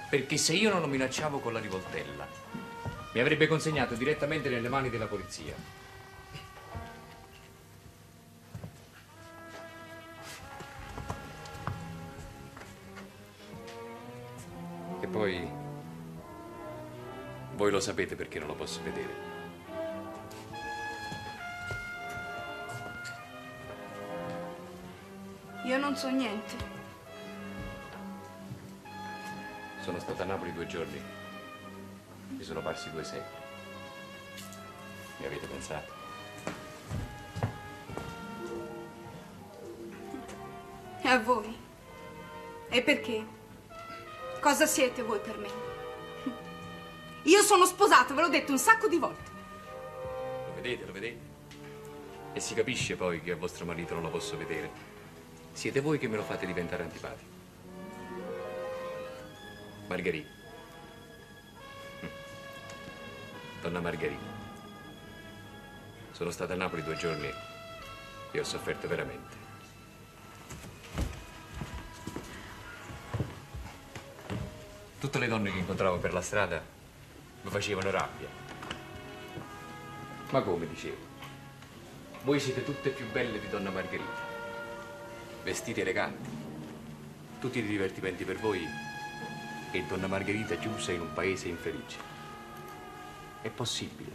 [0.09, 2.29] Perché se io non lo minacciavo con la rivoltella,
[3.13, 5.55] mi avrebbe consegnato direttamente nelle mani della polizia.
[15.01, 15.59] E poi...
[17.57, 19.30] Voi lo sapete perché non lo posso vedere.
[25.91, 26.55] Non so niente.
[29.83, 31.03] Sono stato a Napoli due giorni.
[32.29, 33.39] Mi sono parsi due secoli.
[35.19, 35.93] Mi avete pensato?
[41.03, 41.59] E a voi?
[42.69, 43.27] E perché?
[44.41, 45.49] Cosa siete voi per me?
[47.25, 49.31] Io sono sposato, ve l'ho detto un sacco di volte.
[50.47, 51.29] Lo vedete, lo vedete?
[52.33, 54.90] E si capisce poi che a vostro marito non lo posso vedere.
[55.53, 57.29] Siete voi che me lo fate diventare antipatico.
[59.89, 60.31] Margherita.
[62.05, 62.09] Mm.
[63.61, 64.39] Donna Margherita.
[66.13, 67.29] Sono stata a Napoli due giorni
[68.31, 69.37] e ho sofferto veramente.
[75.01, 76.63] Tutte le donne che incontravo per la strada
[77.43, 78.29] mi facevano rabbia.
[80.31, 81.09] Ma come dicevo?
[82.23, 84.30] Voi siete tutte più belle di Donna Margherita.
[85.43, 86.29] Vestiti eleganti.
[87.41, 88.67] Tutti i divertimenti per voi
[89.73, 91.99] e Donna Margherita chiusa in un paese infelice.
[93.41, 94.11] È possibile.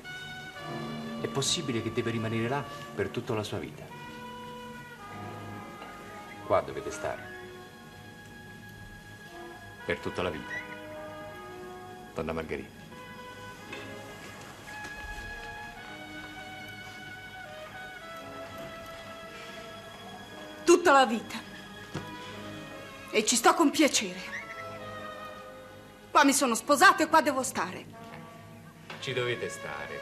[1.21, 2.63] È possibile che deve rimanere là
[2.93, 3.83] per tutta la sua vita.
[6.45, 7.33] Qua dovete stare.
[9.83, 10.53] Per tutta la vita.
[12.13, 12.84] Donna Margherita.
[20.95, 21.37] La vita.
[23.11, 24.33] E ci sto con piacere.
[26.11, 27.85] Qua mi sono sposato e qua devo stare.
[28.99, 29.99] Ci dovete stare.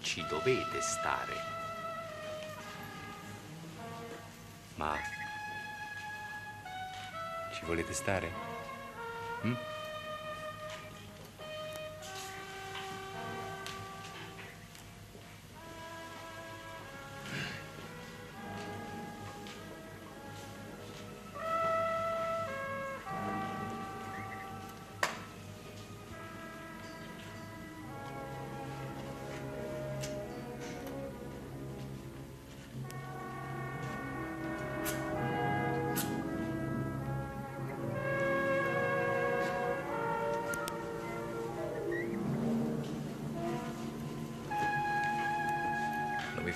[0.00, 1.54] Ci dovete stare.
[4.76, 4.94] Ma
[7.52, 8.30] ci volete stare?
[9.44, 9.54] Mm?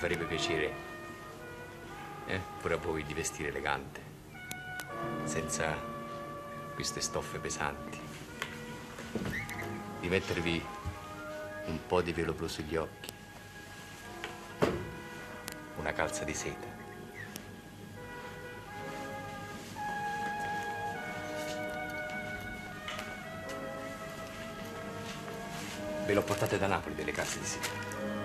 [0.01, 0.73] Farebbe piacere,
[2.25, 4.01] eh, pure a voi di vestire elegante,
[5.25, 5.77] senza
[6.73, 7.99] queste stoffe pesanti,
[9.99, 10.65] di mettervi
[11.65, 13.13] un po' di velo blu sugli occhi,
[15.75, 16.67] una calza di seta.
[26.07, 28.20] Ve l'ho portate da Napoli delle calze di seta.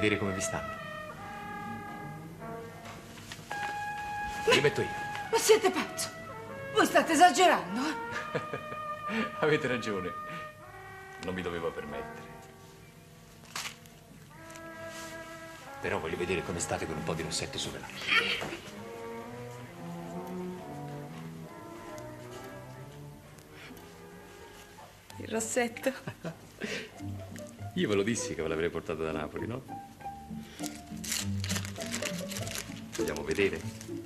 [0.00, 0.78] Vedere come vi stanno?
[4.50, 4.88] Li metto io.
[5.30, 6.08] Ma siete pazzo?
[6.72, 7.80] Voi state esagerando?
[7.86, 8.40] eh?
[9.40, 10.10] Avete ragione.
[11.24, 12.28] Non mi dovevo permettere.
[15.82, 17.86] Però voglio vedere come state con un po' di rossetto sopra.
[25.18, 25.92] Il rossetto.
[27.74, 29.89] Io ve lo dissi che ve l'avrei portato da Napoli, no?
[33.30, 33.99] Vogliamo vedere?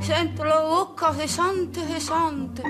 [0.00, 2.62] Sento la bocca pesante, pesante.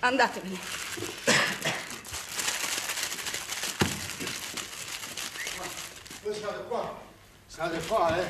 [0.00, 0.58] Andatevene.
[6.22, 7.05] Voi state qua?
[7.56, 8.28] State qua, eh?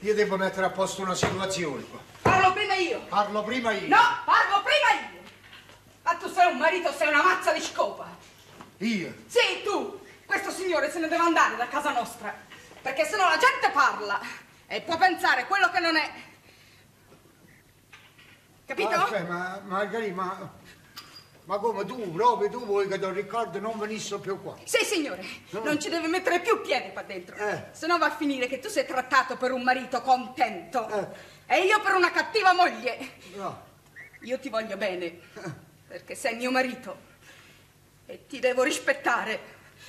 [0.00, 1.98] Io devo mettere a posto una situazione qua.
[2.20, 3.00] Parlo prima io.
[3.06, 3.88] Parlo prima io.
[3.88, 5.22] No, parlo prima io.
[6.02, 8.06] Ma tu sei un marito, sei una mazza di scopa.
[8.80, 9.14] Io?
[9.26, 9.98] Sì, tu.
[10.26, 12.36] Questo signore se ne deve andare da casa nostra.
[12.82, 14.20] Perché sennò la gente parla
[14.66, 16.12] e può pensare quello che non è.
[18.66, 18.90] Capito?
[18.90, 20.50] Ma, aspetta, ma Margherita, ma...
[21.44, 24.56] Ma come tu, proprio tu vuoi che Don Riccardo non venisse più qua?
[24.64, 25.64] Sì, signore, No.
[25.64, 27.34] non ci deve mettere più piede qua dentro.
[27.36, 27.64] Eh.
[27.72, 30.88] Se no va a finire che tu sei trattato per un marito contento.
[30.88, 31.06] Eh.
[31.46, 32.98] E io per una cattiva moglie.
[33.34, 33.68] No.
[34.22, 35.18] Io ti voglio bene,
[35.88, 37.08] perché sei mio marito.
[38.06, 39.40] E ti devo rispettare.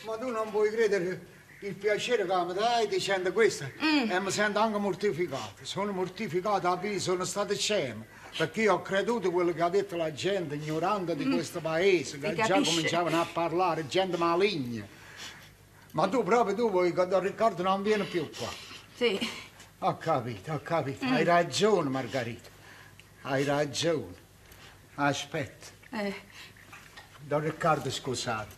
[0.06, 1.28] Ma tu non puoi credere
[1.60, 3.66] il piacere che mi dai dicendo questo?
[4.10, 5.64] E mi sento anche mortificato.
[5.64, 8.06] Sono mortificato, sono stato scemo.
[8.38, 12.34] Perché io ho creduto quello che ha detto la gente ignorante di questo paese, che
[12.36, 14.86] già cominciavano a parlare, gente maligna.
[15.92, 18.48] Ma tu proprio tu vuoi che Don Riccardo non viene più qua?
[18.96, 19.20] Sì.
[19.80, 21.06] Ho capito, ho capito.
[21.06, 21.12] Mm.
[21.14, 22.50] Hai ragione, Margherita.
[23.24, 24.16] Hai ragione.
[24.96, 25.68] Aspetta.
[25.92, 26.14] Eh,
[27.20, 28.56] Don Riccardo, scusate,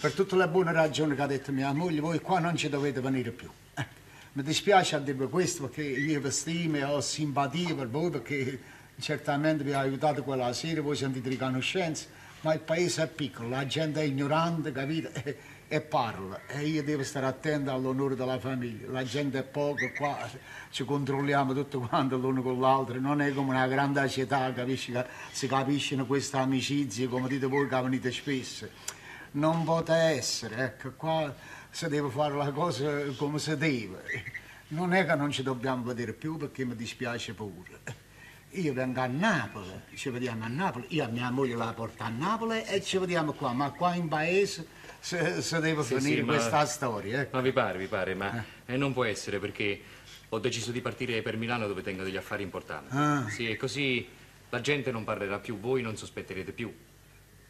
[0.00, 3.00] per tutte le buone ragioni che ha detto mia moglie, voi qua non ci dovete
[3.00, 3.48] venire più.
[3.74, 3.86] Eh,
[4.32, 8.60] Mi dispiace a dirvi questo perché io vi stimo e ho simpatia per voi perché
[9.02, 12.06] certamente vi ha aiutato quella sera, voi sentite riconoscenza,
[12.42, 15.12] ma il paese è piccolo, la gente è ignorante, capite?
[15.12, 16.40] E, e parla.
[16.46, 18.90] E io devo stare attento all'onore della famiglia.
[18.90, 20.28] La gente è poca qua,
[20.70, 24.94] ci controlliamo tutto quanto l'uno con l'altro, non è come una grande città, capisci?
[25.32, 28.68] Si capiscono queste amicizie, come dite voi che venite spesso.
[29.32, 31.34] Non può essere, ecco, qua
[31.70, 34.02] si deve fare la cosa come si deve.
[34.68, 38.01] Non è che non ci dobbiamo vedere più perché mi dispiace pure.
[38.54, 42.08] Io vengo a Napoli, ci vediamo a Napoli, io a mia moglie la porto a
[42.10, 44.66] Napoli e ci vediamo qua, ma qua in paese
[45.00, 47.20] si, si deve Sì, finire sì, ma- questa storia.
[47.22, 47.36] Ecco.
[47.36, 49.80] Ma vi pare, vi pare, ma eh, non può essere perché
[50.28, 52.94] ho deciso di partire per Milano dove tengo degli affari importanti.
[52.94, 53.26] Ah.
[53.30, 54.06] Sì, e così
[54.50, 56.70] la gente non parlerà più, voi non sospetterete più.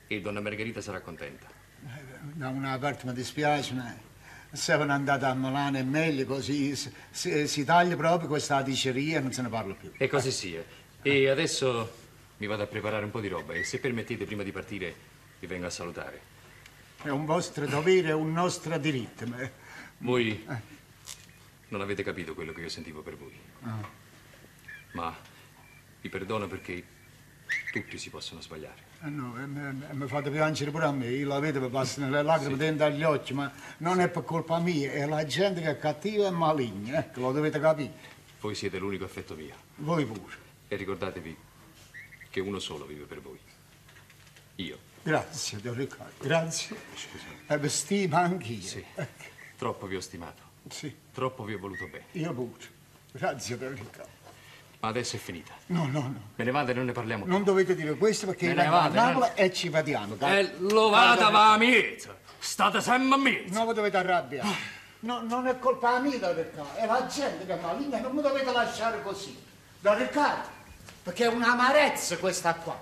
[0.06, 1.46] E donna Margherita sarà contenta.
[2.34, 3.92] Da una parte mi dispiace, ma
[4.52, 9.18] se sono andato a Milano è meglio così, si, si- si taglia proprio questa diceria
[9.18, 9.90] e non se ne parla più.
[9.96, 10.62] E così sia.
[11.02, 11.90] E adesso
[12.38, 14.94] mi vado a preparare un po' di roba e se permettete prima di partire
[15.40, 16.30] vi vengo a salutare.
[17.02, 19.26] È un vostro dovere, è un nostro diritto.
[19.26, 19.36] Ma...
[19.98, 20.44] Voi
[21.68, 23.78] non avete capito quello che io sentivo per voi, Ah.
[24.92, 25.16] ma
[26.00, 26.84] vi perdono perché
[27.72, 28.90] tutti si possono sbagliare.
[29.04, 32.22] Eh no, e mi- fate piangere pure a me, io la vedo, mi passano le
[32.22, 35.78] lacrime dentro agli occhi, ma non è per colpa mia, è la gente che è
[35.78, 37.92] cattiva e maligna, ecco, lo dovete capire.
[38.40, 39.54] Voi siete l'unico affetto mio.
[39.76, 40.41] Voi pure.
[40.72, 41.36] E ricordatevi
[42.30, 43.38] che uno solo vive per voi.
[44.54, 44.78] Io.
[45.02, 46.74] Grazie, Don Riccardo, grazie.
[47.46, 48.62] E vi stimo anch'io.
[48.62, 48.82] Sì.
[49.58, 50.40] Troppo vi ho stimato.
[50.70, 52.06] Sì, Troppo vi ho voluto bene.
[52.12, 52.64] io pure.
[53.12, 54.10] Grazie, Don Riccardo.
[54.80, 55.52] Ma adesso è finita.
[55.66, 56.20] No, no, no.
[56.36, 57.32] Me ne vado e non ne parliamo più.
[57.34, 59.44] Non dovete dire questo perché Me ne vengo a vado, Napoli eh.
[59.44, 60.14] e ci vediamo.
[60.14, 60.38] dai.
[60.42, 62.16] E lo vada va a miezzo.
[62.38, 63.52] State sempre a miezzo.
[63.52, 64.48] Non vi dovete arrabbiare.
[65.00, 68.22] No, non è colpa mia, Don Riccardo, è la gente che è maligna, non mi
[68.22, 69.50] dovete lasciare così.
[69.80, 70.60] Don Riccardo,
[71.02, 72.78] perché è un'amarezza questa qua.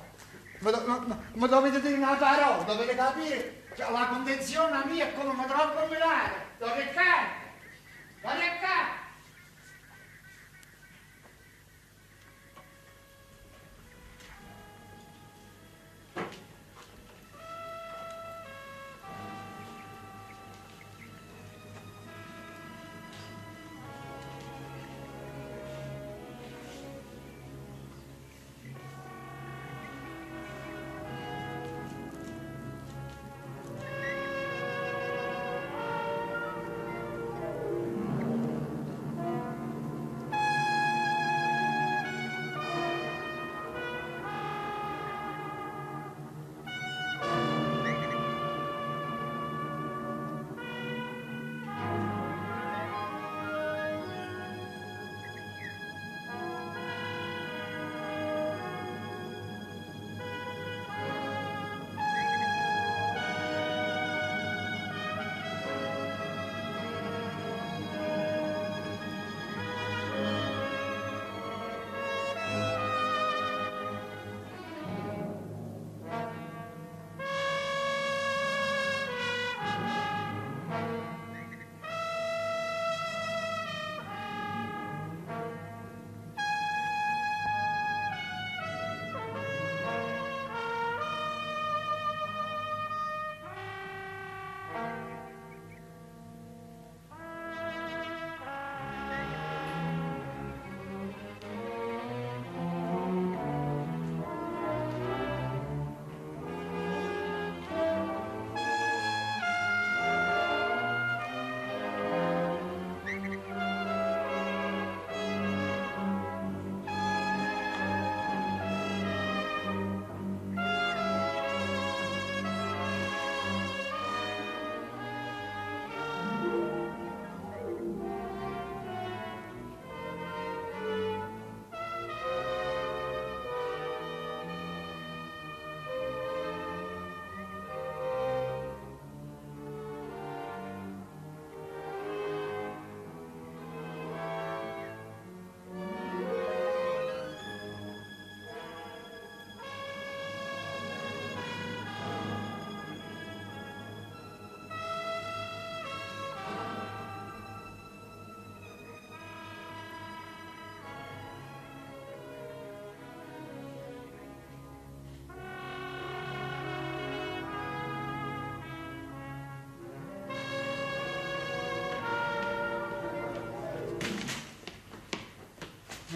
[0.61, 5.63] Mi dovete dire una parola, dovete capire che la condizione mia è come mi trovo
[5.63, 6.49] a combinare.
[6.59, 7.33] Don Riccardo,
[8.21, 8.37] Don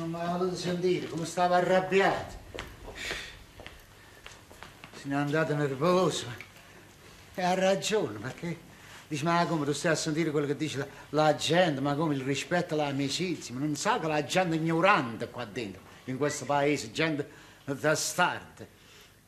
[0.05, 0.07] Riccardo.
[0.07, 2.35] mi ha voluto sentire come stava arrabbiato.
[4.95, 6.27] Se n'è andato nervoso.
[7.35, 8.59] E ha ragione, perché
[9.09, 12.15] dice, ma come tu stai a sentire quello che dice la, la gente, ma come
[12.15, 16.45] il rispetto all'amicizia, ma non sa che la gente è ignorante qua dentro, in questo
[16.45, 17.29] paese, gente
[17.65, 18.67] da start,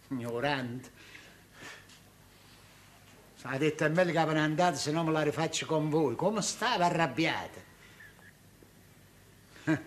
[0.09, 0.94] ignorante.
[3.48, 6.16] Ha detto a me che avevano andato, se no me la rifaccio con voi.
[6.16, 7.61] Come stava arrabbiata?
[9.65, 9.81] Eh,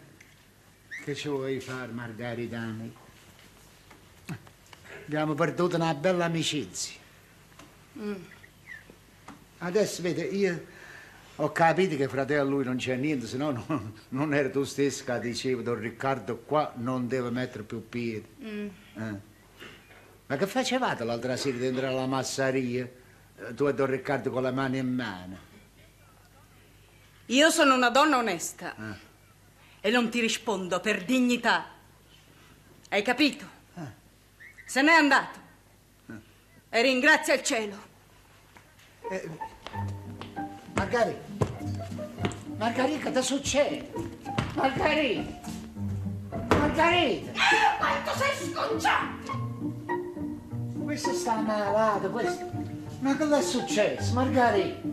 [1.03, 2.93] Che ci vuoi fare, Margaritani?
[5.05, 6.99] Abbiamo perduto una bella amicizia.
[9.59, 10.65] Adesso, vede, io
[11.37, 14.49] ho capito che fra te e lui non c'è niente, se no non, non era
[14.49, 18.27] tu stesso che dicevi, Don Riccardo qua non deve mettere più piede.
[18.41, 19.27] Eh.
[20.27, 22.87] Ma che facevate l'altra sera dentro alla massaria?
[23.37, 25.37] Eh, Tu e Don Riccardo con le mani in mano.
[27.27, 29.07] Io sono una donna onesta
[29.81, 31.65] e non ti rispondo per dignità.
[32.89, 33.45] Hai capito?
[34.65, 35.39] Se n'è andato.
[36.69, 37.87] E ringrazia il cielo.
[40.73, 41.45] Margherita,
[42.57, 43.91] Margherita, che succede?
[44.53, 45.49] Margherita,
[46.29, 47.31] Margherita.
[47.77, 49.47] Quanto sei scocciato!
[50.83, 52.45] Questa sta malata, questa.
[52.99, 54.87] Ma le è successo, Margherita?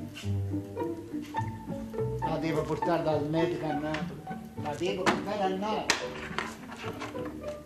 [2.21, 4.26] La devo portare dal medico a Napoli.
[4.67, 7.66] La devo portare a Napoli.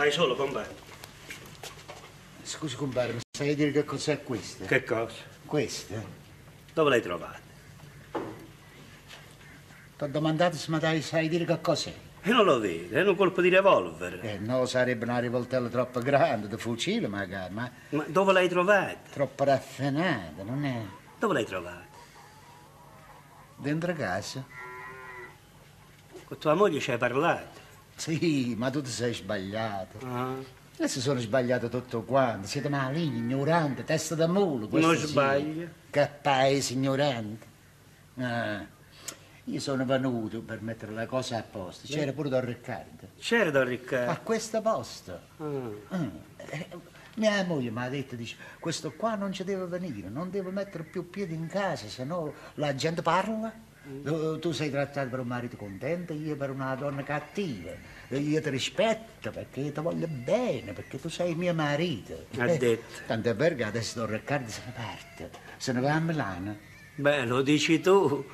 [0.00, 0.74] Stai solo, compare?
[2.42, 4.64] Scusi, compare, mi sai dire che cos'è questo?
[4.64, 5.14] Che cosa?
[5.44, 5.94] Questo?
[6.72, 7.40] Dove l'hai trovato?
[9.98, 11.92] Ti ho domandato se mi dai, sai dire che cos'è?
[12.22, 14.24] E non lo vedi, è un colpo di revolver.
[14.24, 19.10] Eh, no, sarebbe una rivoltella troppo grande, di fucile magari, ma Ma dove l'hai trovato?
[19.12, 20.82] troppo raffinata, non è?
[21.18, 21.88] Dove l'hai trovato?
[23.56, 24.42] Dentro casa?
[26.24, 27.59] Con tua moglie ci hai parlato.
[28.00, 29.98] Sì, ma tu ti sei sbagliato.
[30.06, 30.34] Ah.
[30.76, 32.46] Adesso sono sbagliato tutto quanto.
[32.46, 34.66] Siete maligni, ignoranti, testa da mulo.
[34.70, 35.68] Non sbaglio.
[35.90, 37.46] Che paese ignorante.
[38.16, 38.64] Ah,
[39.44, 41.86] io sono venuto per mettere la cosa a posto.
[41.86, 43.08] C'era pure Don Riccardo.
[43.18, 44.20] C'era Don A Riccardo.
[44.22, 45.20] questo posto.
[45.36, 45.96] Ah.
[45.98, 46.08] Mm.
[47.16, 50.84] Mia moglie mi ha detto, dice, questo qua non ci deve venire, non deve mettere
[50.84, 53.52] più piedi in casa, se no la gente parla.
[54.04, 57.70] Tu, tu sei trattato per un marito contento, io per una donna cattiva.
[58.08, 62.26] Io ti rispetto perché ti voglio bene, perché tu sei mio marito.
[62.38, 62.82] Ha Eh, detto.
[63.06, 66.56] Tant'è vero che adesso Don Riccardo se ne parte, se ne va a Milano.
[66.96, 68.24] Beh, lo dici tu,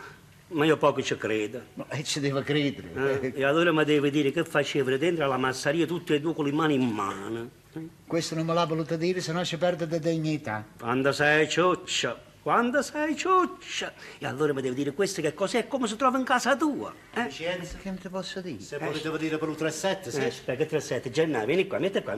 [0.48, 1.60] ma io poco ci credo.
[1.74, 3.20] No, E ci deve credere.
[3.20, 6.44] Eh, E allora mi devi dire che facevano dentro alla massaria tutte e due con
[6.46, 7.50] le mani in mano.
[8.06, 10.64] Questo non me l'ha voluto dire, se no ci perde di dignità.
[10.78, 13.92] Quando sei cioccia, quando sei cioccia.
[14.18, 16.94] E allora mi devi dire questo che cos'è e come si trova in casa tua.
[17.12, 17.24] Eh?
[17.24, 17.76] Licenza.
[17.76, 18.60] Che non ti posso dire?
[18.60, 20.20] Se volete dire per un 3-7, sì.
[20.20, 22.16] Eh, aspetta, che 37, Gennaro, vieni qua, metti qua.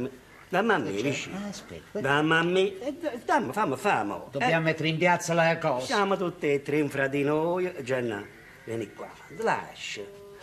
[0.50, 1.38] Dammi a me, vicino.
[1.38, 2.00] Ah, aspetta.
[2.00, 2.78] Dammi a me.
[2.78, 2.94] Eh,
[3.24, 4.16] Dammi, fammi, fammi.
[4.30, 5.86] Dobbiamo mettere in piazza la cosa.
[5.86, 7.72] Siamo tutti e tre fra di noi.
[7.82, 8.26] Gennaro,
[8.64, 9.08] vieni qua.
[9.38, 10.02] Lascia.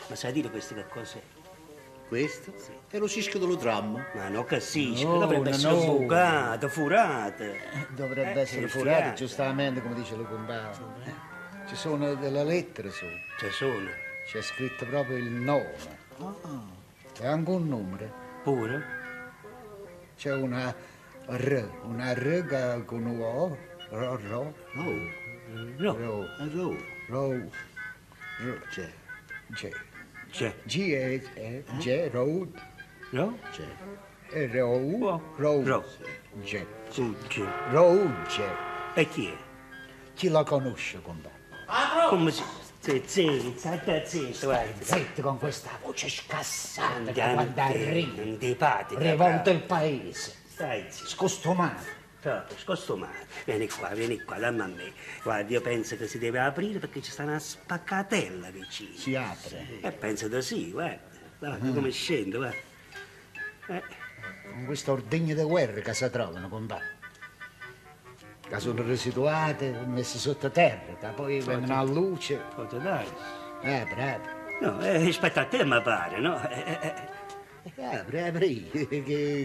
[0.09, 1.21] Ma sai dire questo che cos'è?
[2.07, 2.53] Questo?
[2.89, 4.03] È lo cisco dello tram.
[4.13, 5.97] Ma non capisco, No, dovrebbe no, essere no.
[5.97, 7.43] bucato, furato.
[7.89, 10.71] Dovrebbe Eh, essere furato, giustamente, come dice lo compare.
[11.67, 13.05] Ci sono delle lettere su.
[13.39, 13.89] Ci sono.
[14.27, 15.73] C'è scritto proprio il nome.
[17.19, 18.23] E anche un numero.
[18.43, 18.83] Pure?
[20.15, 20.73] C'è una
[21.27, 23.57] R, una R con un O.
[23.89, 25.23] Ro, ro, Oh,
[25.77, 25.93] No.
[25.97, 26.75] ro, è ro.
[27.07, 27.29] ro,
[28.39, 28.91] ro, C'è.
[29.53, 29.69] C'è.
[30.65, 32.47] G è, è G, ro,
[33.11, 33.37] No?
[33.51, 33.63] c'è.
[34.31, 35.21] e ro, Oh.
[35.37, 35.83] ro, Ro.
[36.43, 36.65] G.
[36.89, 37.45] Fugge.
[37.69, 38.43] Rouge.
[38.95, 39.33] E chi è?
[40.13, 41.33] Chi la conosce, compare?
[42.09, 42.43] Come si...
[42.81, 43.07] Zitto,
[43.57, 44.83] zitto, zitto, guarda.
[44.83, 48.99] Zitto con questa voce scassata che quando arriva Antipatica.
[48.99, 50.35] rivolta il paese.
[50.49, 51.07] Stai zitto.
[51.07, 51.83] Scostumato.
[52.25, 53.25] Proprio, scostumato.
[53.45, 54.93] Vieni qua, vieni qua, dammi a me.
[55.21, 58.97] Guarda, io penso che si deve aprire perché ci sta una spaccatella vicino.
[58.97, 59.79] Si apre.
[59.79, 61.03] E penso di sì, guarda.
[61.37, 62.57] Guarda come scende, guarda.
[63.67, 66.97] Con questo ordegno di guerra che si trovano, compare.
[68.41, 72.41] Che sono residuate, messe sottoterra, che poi vengono a luce.
[72.55, 73.05] Posso dare?
[73.61, 74.23] Eh, bravo.
[74.61, 76.41] No, eh, aspetta a te, mi pare, no?
[76.49, 76.93] Eh, eh,
[77.75, 78.69] eh, Eh, bravo, che,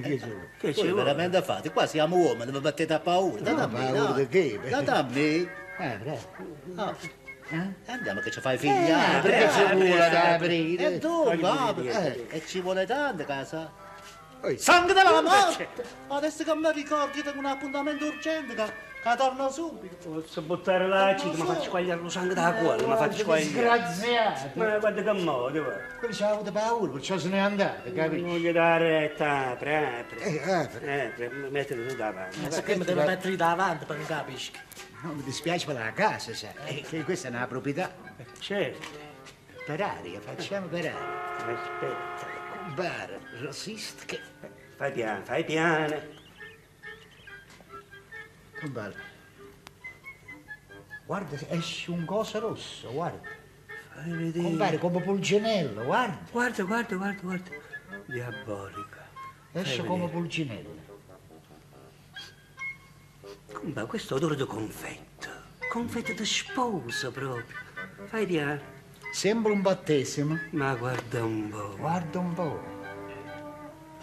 [0.02, 0.34] che, sono?
[0.58, 1.02] che ci vuole?
[1.04, 1.70] veramente fate?
[1.72, 3.40] Qua siamo uomini, vi battete a paura.
[3.40, 4.26] Date a No, paura dai.
[4.26, 4.60] di che?
[4.68, 5.48] Date a me.
[5.78, 6.18] Eh.
[6.76, 6.94] Ah.
[7.86, 8.92] Andiamo che ci fai Eh, figli.
[9.22, 10.94] perché ci vuole da aprire?
[10.94, 13.72] E tu, papà, eh, e ci vuole tanto, casa.
[14.56, 15.68] Sangue della morte!
[16.08, 18.54] Adesso che mi ricordi tengo un appuntamento urgente
[19.02, 20.08] che, che torno subito.
[20.08, 23.48] Posso buttare l'acido, ma faccio squagliare lo sangue dalla cuore, ma faccio squagliare.
[23.50, 24.50] Disgraziato.
[24.54, 25.72] Ma guarda che modo, va.
[25.98, 28.24] Quelli ci avuto paura, perciò se n'è andato, capisci?
[28.24, 30.18] Non gli dare retta, apri, apri.
[30.18, 31.00] Eh, apri.
[31.00, 32.40] Apri, mettiti tu davanti.
[32.40, 34.52] Ma perché mi devo mettere davanti per non capisci?
[35.02, 37.90] No, mi dispiace per la casa, sai, eh, che questa è una proprietà.
[38.38, 38.86] Certo,
[39.64, 40.94] Per aria, facciamo per aria.
[41.38, 42.28] aspetta.
[42.74, 44.20] Bar, resist, che...
[44.76, 46.18] Fai piano, fai piano.
[48.60, 48.94] Compare.
[51.06, 53.28] Guarda, esce un coso rosso, guarda.
[53.94, 54.44] Fai vedere.
[54.44, 56.18] Compare come pulcinello, guarda.
[56.30, 57.50] Guarda, guarda, guarda, guarda.
[58.06, 59.08] Diabolica.
[59.52, 60.88] Esce come pulcinello.
[63.74, 65.28] Ma questo odore di confetto.
[65.68, 67.56] Confetto di sposa proprio.
[68.06, 68.60] Fai piano.
[69.12, 70.38] Sembra un battesimo.
[70.50, 71.76] Ma guarda un po'.
[71.76, 72.79] Guarda un po'.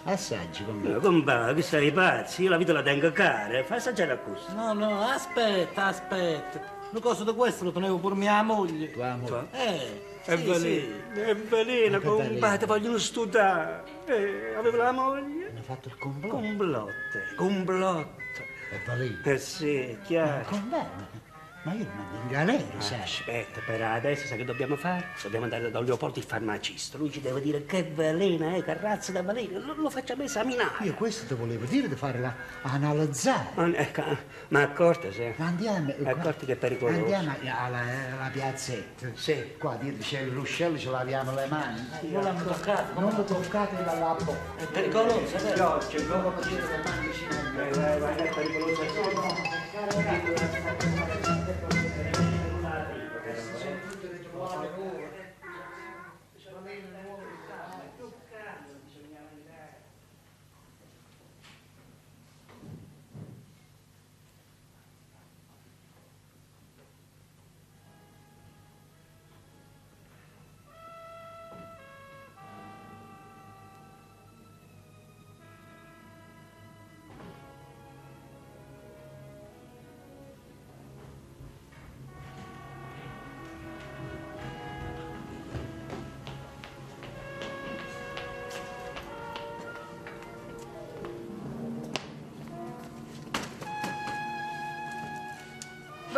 [0.07, 0.93] Assaggi, compare.
[0.93, 2.43] Ma compà, che sei pazzi?
[2.43, 3.61] Io la vita la tengo cara.
[3.65, 4.53] Fai assaggiare a questo.
[4.53, 6.75] No, no, aspetta, aspetta.
[6.91, 8.91] Una cosa di questo lo tenevo per mia moglie.
[8.91, 9.47] Tua moglie.
[9.51, 13.84] Eh, È sì, veleno, è veleno, Ma ti vogliono studiare.
[14.05, 15.49] Eh, aveva la moglie?
[15.49, 16.35] Hanno fatto il complotto.
[16.35, 18.15] Complotte, complotto.
[18.71, 19.17] È valino.
[19.23, 20.45] Eh sì, è chiaro.
[20.47, 21.16] Compare.
[21.68, 23.02] Ma io lo mando in galera, sai.
[23.02, 25.07] Aspetta, però adesso sai che dobbiamo fare?
[25.22, 26.98] Dobbiamo andare da Leopoldo il farmacista.
[26.98, 29.60] Lui ci deve dire che veleno è, che razza da veleno.
[29.60, 30.85] Lo, lo facciamo esaminare.
[30.85, 33.49] Io questo ti volevo dire di farla analizzare.
[33.56, 34.02] Ma, ecco,
[34.48, 35.30] ma accorta, sì.
[35.35, 35.91] Andiamo.
[35.91, 36.99] qua- Accorti che è pericoloso.
[36.99, 39.10] Andiamo alla, alla piazzetta.
[39.15, 39.56] Sì.
[39.60, 41.85] Qua dietro c'è il ruscello, ci laviamo le mani.
[42.03, 42.98] non l'hanno toccato.
[42.98, 44.56] Non lo toccate dalla bocca.
[44.56, 45.68] È pericoloso, vero?
[45.68, 45.80] No?
[46.07, 49.06] Dopo mettete le mani vicino Vai, vai, vai, è pericoloso.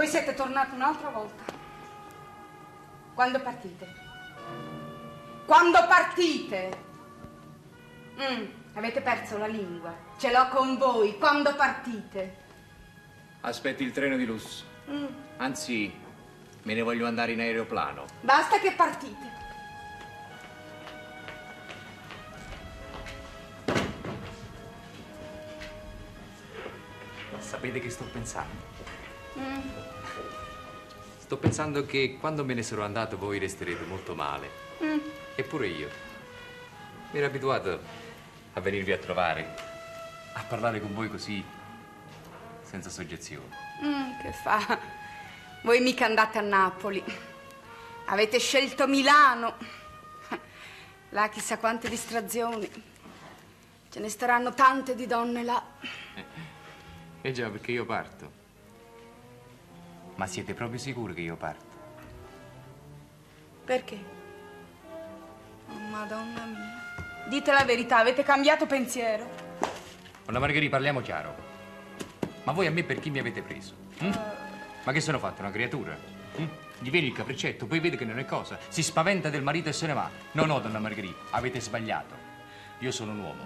[0.10, 1.44] Siete tornati un'altra volta.
[3.14, 3.94] Quando partite?
[5.46, 6.78] Quando partite?
[8.22, 9.94] Mm, avete perso la lingua.
[10.18, 11.18] Ce l'ho con voi.
[11.18, 12.36] Quando partite?
[13.42, 14.66] Aspetti il treno di lusso.
[14.90, 15.06] Mm,
[15.38, 15.94] Anzi,
[16.64, 18.06] me ne voglio andare in aeroplano.
[18.22, 19.38] basta che partite.
[27.40, 28.99] Sapete che sto pensando?
[29.40, 29.60] Mm,
[31.20, 34.50] Sto pensando che quando me ne sarò andato voi resterete molto male.
[34.84, 34.98] mm.
[35.36, 35.90] Eppure io.
[37.12, 37.80] Mi ero abituato
[38.54, 39.56] a venirvi a trovare,
[40.34, 41.44] a parlare con voi così,
[42.62, 43.56] senza soggezione.
[43.84, 44.80] Mm, che fa?
[45.64, 47.04] Voi mica andate a Napoli.
[48.06, 49.56] Avete scelto Milano.
[51.10, 52.70] Là chissà quante distrazioni.
[53.92, 55.64] Ce ne staranno tante di donne là.
[57.22, 58.32] Eh già, perché io parto.
[60.20, 61.78] Ma siete proprio sicuri che io parto?
[63.64, 63.98] Perché?
[65.70, 67.28] Oh, Madonna mia.
[67.30, 69.26] Dite la verità, avete cambiato pensiero?
[70.26, 71.34] Donna Margherita, parliamo chiaro.
[72.44, 73.74] Ma voi a me per chi mi avete preso?
[74.00, 74.12] hm?
[74.84, 75.96] Ma che sono fatto, una creatura?
[76.36, 76.46] hm?
[76.80, 78.60] Gli viene il capriccetto, poi vede che non è cosa.
[78.68, 80.10] Si spaventa del marito e se ne va.
[80.34, 82.14] No, no, donna Margherita, avete sbagliato.
[82.80, 83.44] Io sono un uomo.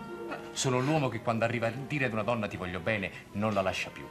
[0.53, 3.61] Sono l'uomo che quando arriva a dire ad una donna ti voglio bene, non la
[3.61, 4.07] lascia più.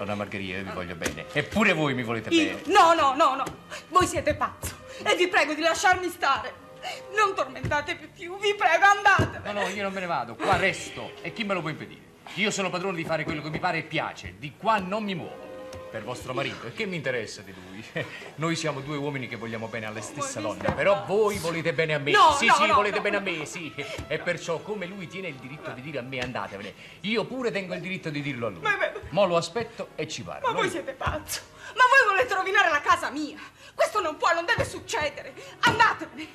[0.00, 1.26] Donna Margherita, io vi voglio bene.
[1.30, 2.56] Eppure voi mi volete Io?
[2.56, 2.62] bene.
[2.72, 3.44] No, no, no, no.
[3.88, 4.74] Voi siete pazzo.
[5.02, 6.68] E vi prego di lasciarmi stare.
[7.14, 9.42] Non tormentate più, vi prego, andate.
[9.44, 11.12] No, no, io non me ne vado, qua resto.
[11.20, 12.00] E chi me lo può impedire?
[12.34, 14.36] Io sono padrone di fare quello che mi pare e piace.
[14.38, 15.49] Di qua non mi muovo.
[15.90, 16.68] Per vostro marito.
[16.68, 17.84] E che mi interessa di lui?
[18.36, 21.98] Noi siamo due uomini che vogliamo bene alla stessa donna, però voi volete bene a
[21.98, 22.12] me.
[22.12, 23.72] No, sì, no, sì, no, volete bene a me, sì.
[24.06, 27.74] E perciò, come lui tiene il diritto di dire a me andatevene, io pure tengo
[27.74, 28.62] il diritto di dirlo a lui.
[28.62, 30.46] Ma- ma- Mo lo aspetto e ci parlo.
[30.46, 31.40] Ma voi siete pazzo!
[31.74, 33.38] Ma voi volete rovinare la casa mia!
[33.74, 35.34] Questo non può, non deve succedere!
[35.60, 36.28] Andatevene!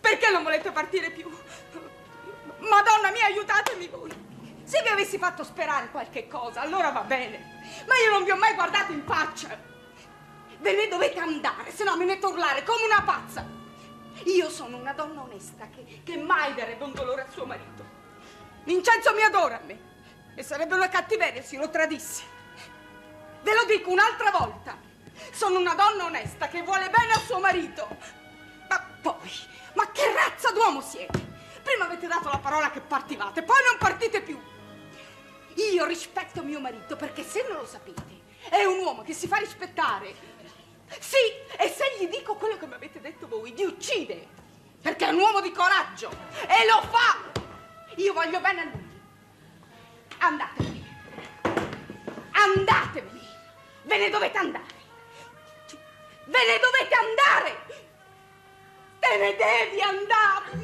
[0.00, 1.30] Perché non volete partire più?
[2.58, 4.10] Madonna mia, aiutatemi voi!
[4.64, 7.82] Se vi avessi fatto sperare qualche cosa, allora va bene.
[7.86, 9.56] Ma io non vi ho mai guardato in faccia.
[10.58, 13.46] Ve ne dovete andare, se no mi metto a urlare come una pazza.
[14.24, 17.84] Io sono una donna onesta che, che mai darebbe un dolore a suo marito.
[18.64, 19.78] Vincenzo mi adora a me
[20.34, 22.24] e sarebbe una cattiveria se lo tradissi.
[23.42, 24.78] Ve lo dico un'altra volta.
[25.30, 27.86] Sono una donna onesta che vuole bene a suo marito.
[28.68, 29.30] Ma poi,
[29.74, 31.32] ma che razza d'uomo siete?
[31.62, 34.40] Prima avete dato la parola che partivate, poi non partite più.
[35.54, 39.36] Io rispetto mio marito perché se non lo sapete, è un uomo che si fa
[39.36, 40.14] rispettare.
[40.98, 41.16] Sì,
[41.56, 44.26] e se gli dico quello che mi avete detto voi, vi uccide.
[44.82, 46.10] Perché è un uomo di coraggio
[46.46, 47.18] e lo fa.
[47.96, 49.00] Io voglio bene a lui.
[50.18, 50.82] Andatevene.
[52.32, 53.20] Andatevene.
[53.82, 54.82] Ve ne dovete andare.
[56.26, 57.66] Ve ne dovete andare.
[58.98, 60.54] Te ne devi andare.